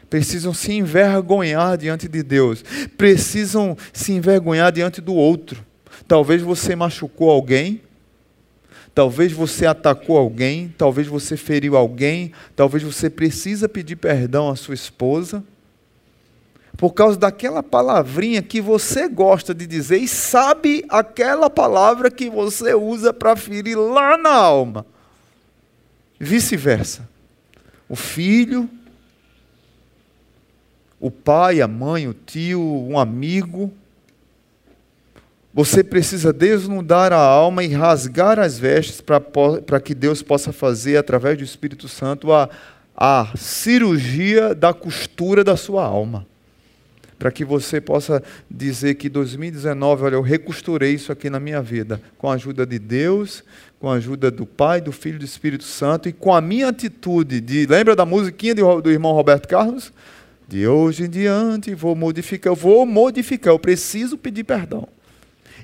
Precisam 0.09 0.53
se 0.53 0.73
envergonhar 0.73 1.77
diante 1.77 2.09
de 2.09 2.23
Deus. 2.23 2.65
Precisam 2.97 3.77
se 3.93 4.13
envergonhar 4.13 4.73
diante 4.73 5.01
do 5.01 5.15
outro. 5.15 5.65
Talvez 6.07 6.43
você 6.43 6.75
machucou 6.75 7.31
alguém, 7.31 7.81
Talvez 8.95 9.33
você 9.33 9.65
atacou 9.65 10.19
alguém, 10.19 10.75
talvez 10.77 11.07
você 11.07 11.37
feriu 11.37 11.77
alguém, 11.77 12.33
talvez 12.55 12.83
você 12.83 13.09
precisa 13.09 13.69
pedir 13.69 13.97
perdão 13.97 14.51
à 14.51 14.57
sua 14.57 14.75
esposa 14.75 15.43
por 16.77 16.95
causa 16.95 17.17
daquela 17.17 17.63
palavrinha 17.63 18.43
que 18.43 18.61
você 18.61 19.09
gosta 19.09 19.55
de 19.55 19.67
dizer 19.67 19.99
e 19.99 20.09
sabe 20.09 20.85
aquela 20.89 21.49
palavra 21.49 22.11
que 22.11 22.29
você 22.29 22.75
usa 22.75 23.13
para 23.13 23.37
ferir 23.37 23.79
lá 23.79 24.17
na 24.19 24.35
alma. 24.35 24.85
Vice-versa. 26.19 27.09
O 27.89 27.95
filho, 27.95 28.69
o 30.99 31.11
pai, 31.11 31.61
a 31.61 31.69
mãe, 31.69 32.09
o 32.09 32.15
tio, 32.15 32.61
um 32.61 32.99
amigo, 32.99 33.73
você 35.55 35.85
precisa 35.85 36.33
desnudar 36.33 37.13
a 37.13 37.19
alma 37.19 37.63
e 37.63 37.69
rasgar 37.69 38.39
as 38.39 38.59
vestes 38.59 39.03
para 39.03 39.81
que 39.81 39.95
Deus 39.95 40.23
possa 40.23 40.53
fazer, 40.53 40.97
através 40.97 41.37
do 41.37 41.45
Espírito 41.45 41.89
Santo, 41.89 42.33
a, 42.33 42.49
a 42.97 43.33
cirurgia 43.37 44.55
da 44.55 44.73
costura 44.73 45.45
da 45.45 45.57
sua 45.57 45.85
alma. 45.85 46.27
Para 47.19 47.31
que 47.31 47.45
você 47.45 47.81
possa 47.81 48.23
dizer 48.51 48.95
que 48.95 49.09
2019, 49.09 50.05
olha, 50.05 50.15
eu 50.15 50.23
recosturei 50.23 50.95
isso 50.95 51.13
aqui 51.13 51.29
na 51.29 51.39
minha 51.39 51.61
vida, 51.61 52.01
com 52.17 52.31
a 52.31 52.35
ajuda 52.35 52.67
de 52.67 52.79
Deus, 52.79 53.45
com 53.79 53.91
a 53.91 53.95
ajuda 53.95 54.31
do 54.31 54.47
Pai, 54.47 54.81
do 54.81 54.91
Filho 54.91 55.17
e 55.17 55.19
do 55.19 55.25
Espírito 55.25 55.65
Santo, 55.65 56.09
e 56.09 56.13
com 56.13 56.35
a 56.35 56.41
minha 56.41 56.69
atitude 56.69 57.41
de. 57.41 57.67
Lembra 57.67 57.95
da 57.95 58.07
musiquinha 58.07 58.55
do 58.55 58.91
irmão 58.91 59.13
Roberto 59.13 59.47
Carlos? 59.47 59.93
De 60.49 60.67
hoje 60.67 61.05
em 61.05 61.11
diante 61.11 61.75
vou 61.75 61.95
modificar, 61.95 62.51
eu 62.51 62.57
vou 62.57 62.85
modificar, 62.85 63.53
eu 63.53 63.59
preciso 63.59 64.19
pedir 64.19 64.45
perdão. 64.45 64.89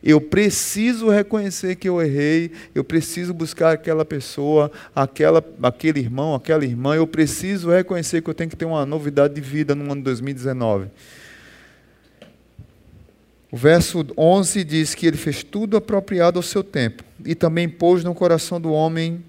Eu 0.03 0.21
preciso 0.21 1.09
reconhecer 1.09 1.77
que 1.77 1.89
eu 1.89 2.01
errei, 2.01 2.53
eu 2.75 2.85
preciso 2.85 3.35
buscar 3.35 3.73
aquela 3.73 4.05
pessoa, 4.05 4.71
aquela, 4.95 5.45
aquele 5.63 6.01
irmão, 6.01 6.35
aquela 6.35 6.65
irmã, 6.65 6.95
eu 6.95 7.07
preciso 7.07 7.71
reconhecer 7.71 8.23
que 8.23 8.31
eu 8.31 8.35
tenho 8.35 8.51
que 8.51 8.57
ter 8.57 8.65
uma 8.65 8.87
novidade 8.87 9.35
de 9.35 9.41
vida 9.41 9.75
no 9.75 9.85
ano 9.85 9.97
de 9.97 10.03
2019. 10.03 10.89
O 13.51 13.57
verso 13.57 14.05
11 14.17 14.63
diz 14.63 14.95
que 14.95 15.07
ele 15.07 15.17
fez 15.17 15.43
tudo 15.43 15.77
apropriado 15.77 16.39
ao 16.39 16.43
seu 16.43 16.63
tempo 16.63 17.03
e 17.25 17.35
também 17.35 17.69
pôs 17.69 18.05
no 18.05 18.15
coração 18.15 18.61
do 18.61 18.73
homem 18.73 19.25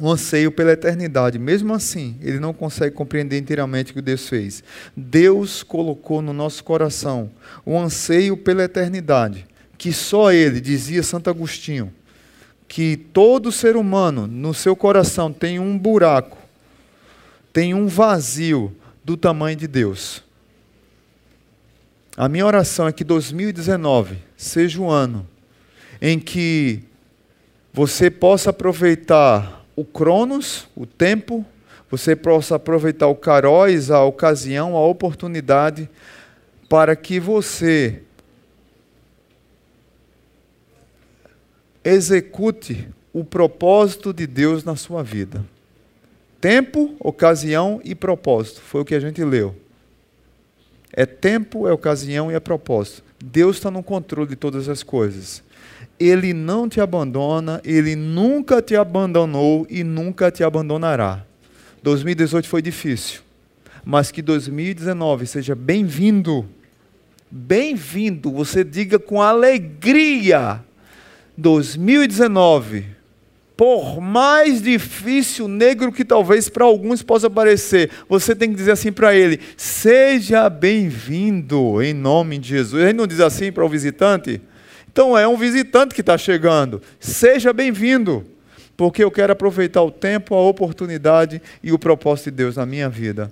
um 0.00 0.10
anseio 0.10 0.50
pela 0.52 0.72
eternidade. 0.72 1.38
Mesmo 1.38 1.74
assim, 1.74 2.16
ele 2.20 2.38
não 2.38 2.52
consegue 2.52 2.94
compreender 2.94 3.38
inteiramente 3.38 3.90
o 3.90 3.94
que 3.94 4.02
Deus 4.02 4.28
fez. 4.28 4.62
Deus 4.96 5.62
colocou 5.62 6.20
no 6.20 6.32
nosso 6.32 6.62
coração 6.62 7.30
um 7.66 7.78
anseio 7.78 8.36
pela 8.36 8.64
eternidade 8.64 9.46
que 9.78 9.92
só 9.92 10.32
ele, 10.32 10.60
dizia 10.60 11.02
Santo 11.04 11.30
Agostinho, 11.30 11.94
que 12.66 12.96
todo 12.96 13.52
ser 13.52 13.76
humano 13.76 14.26
no 14.26 14.52
seu 14.52 14.74
coração 14.74 15.32
tem 15.32 15.60
um 15.60 15.78
buraco, 15.78 16.36
tem 17.52 17.72
um 17.72 17.86
vazio 17.86 18.76
do 19.04 19.16
tamanho 19.16 19.56
de 19.56 19.68
Deus. 19.68 20.22
A 22.16 22.28
minha 22.28 22.44
oração 22.44 22.88
é 22.88 22.92
que 22.92 23.04
2019 23.04 24.18
seja 24.36 24.80
o 24.80 24.90
ano 24.90 25.26
em 26.02 26.18
que 26.18 26.82
você 27.72 28.10
possa 28.10 28.50
aproveitar 28.50 29.64
o 29.76 29.84
Cronos, 29.84 30.66
o 30.74 30.84
tempo, 30.84 31.46
você 31.88 32.16
possa 32.16 32.56
aproveitar 32.56 33.06
o 33.06 33.14
Caróis, 33.14 33.90
a 33.90 34.02
ocasião, 34.02 34.76
a 34.76 34.84
oportunidade, 34.84 35.88
para 36.68 36.96
que 36.96 37.20
você 37.20 38.02
execute 41.88 42.88
o 43.12 43.24
propósito 43.24 44.12
de 44.12 44.26
Deus 44.26 44.62
na 44.62 44.76
sua 44.76 45.02
vida. 45.02 45.44
Tempo, 46.40 46.94
ocasião 47.00 47.80
e 47.84 47.94
propósito. 47.94 48.60
Foi 48.60 48.82
o 48.82 48.84
que 48.84 48.94
a 48.94 49.00
gente 49.00 49.24
leu. 49.24 49.56
É 50.92 51.06
tempo, 51.06 51.66
é 51.66 51.72
ocasião 51.72 52.30
e 52.30 52.34
é 52.34 52.40
propósito. 52.40 53.02
Deus 53.22 53.56
está 53.56 53.70
no 53.70 53.82
controle 53.82 54.28
de 54.28 54.36
todas 54.36 54.68
as 54.68 54.82
coisas. 54.82 55.42
Ele 55.98 56.32
não 56.32 56.68
te 56.68 56.80
abandona, 56.80 57.60
ele 57.64 57.96
nunca 57.96 58.62
te 58.62 58.76
abandonou 58.76 59.66
e 59.68 59.82
nunca 59.82 60.30
te 60.30 60.44
abandonará. 60.44 61.24
2018 61.82 62.48
foi 62.48 62.62
difícil, 62.62 63.20
mas 63.84 64.10
que 64.10 64.22
2019 64.22 65.26
seja 65.26 65.54
bem-vindo. 65.54 66.46
Bem-vindo, 67.30 68.30
você 68.30 68.62
diga 68.62 68.98
com 68.98 69.20
alegria. 69.20 70.62
2019 71.38 72.98
por 73.58 74.00
mais 74.00 74.62
difícil, 74.62 75.48
negro 75.48 75.90
que 75.90 76.04
talvez 76.04 76.48
para 76.48 76.64
alguns 76.64 77.02
possa 77.02 77.28
parecer, 77.28 77.90
você 78.08 78.32
tem 78.32 78.50
que 78.50 78.54
dizer 78.54 78.70
assim 78.70 78.92
para 78.92 79.16
ele: 79.16 79.40
seja 79.56 80.48
bem-vindo 80.48 81.82
em 81.82 81.92
nome 81.92 82.38
de 82.38 82.50
Jesus. 82.50 82.80
Ele 82.80 82.92
não 82.92 83.04
diz 83.04 83.18
assim 83.18 83.50
para 83.50 83.64
o 83.64 83.68
visitante? 83.68 84.40
Então 84.92 85.18
é 85.18 85.26
um 85.26 85.36
visitante 85.36 85.92
que 85.92 86.02
está 86.02 86.16
chegando. 86.16 86.80
Seja 87.00 87.52
bem-vindo, 87.52 88.24
porque 88.76 89.02
eu 89.02 89.10
quero 89.10 89.32
aproveitar 89.32 89.82
o 89.82 89.90
tempo, 89.90 90.36
a 90.36 90.40
oportunidade 90.40 91.42
e 91.60 91.72
o 91.72 91.78
propósito 91.80 92.26
de 92.26 92.36
Deus 92.36 92.54
na 92.54 92.64
minha 92.64 92.88
vida. 92.88 93.28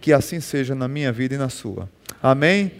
Que 0.00 0.12
assim 0.12 0.38
seja 0.38 0.76
na 0.76 0.86
minha 0.86 1.10
vida 1.10 1.34
e 1.34 1.38
na 1.38 1.48
sua. 1.48 1.88
Amém? 2.22 2.70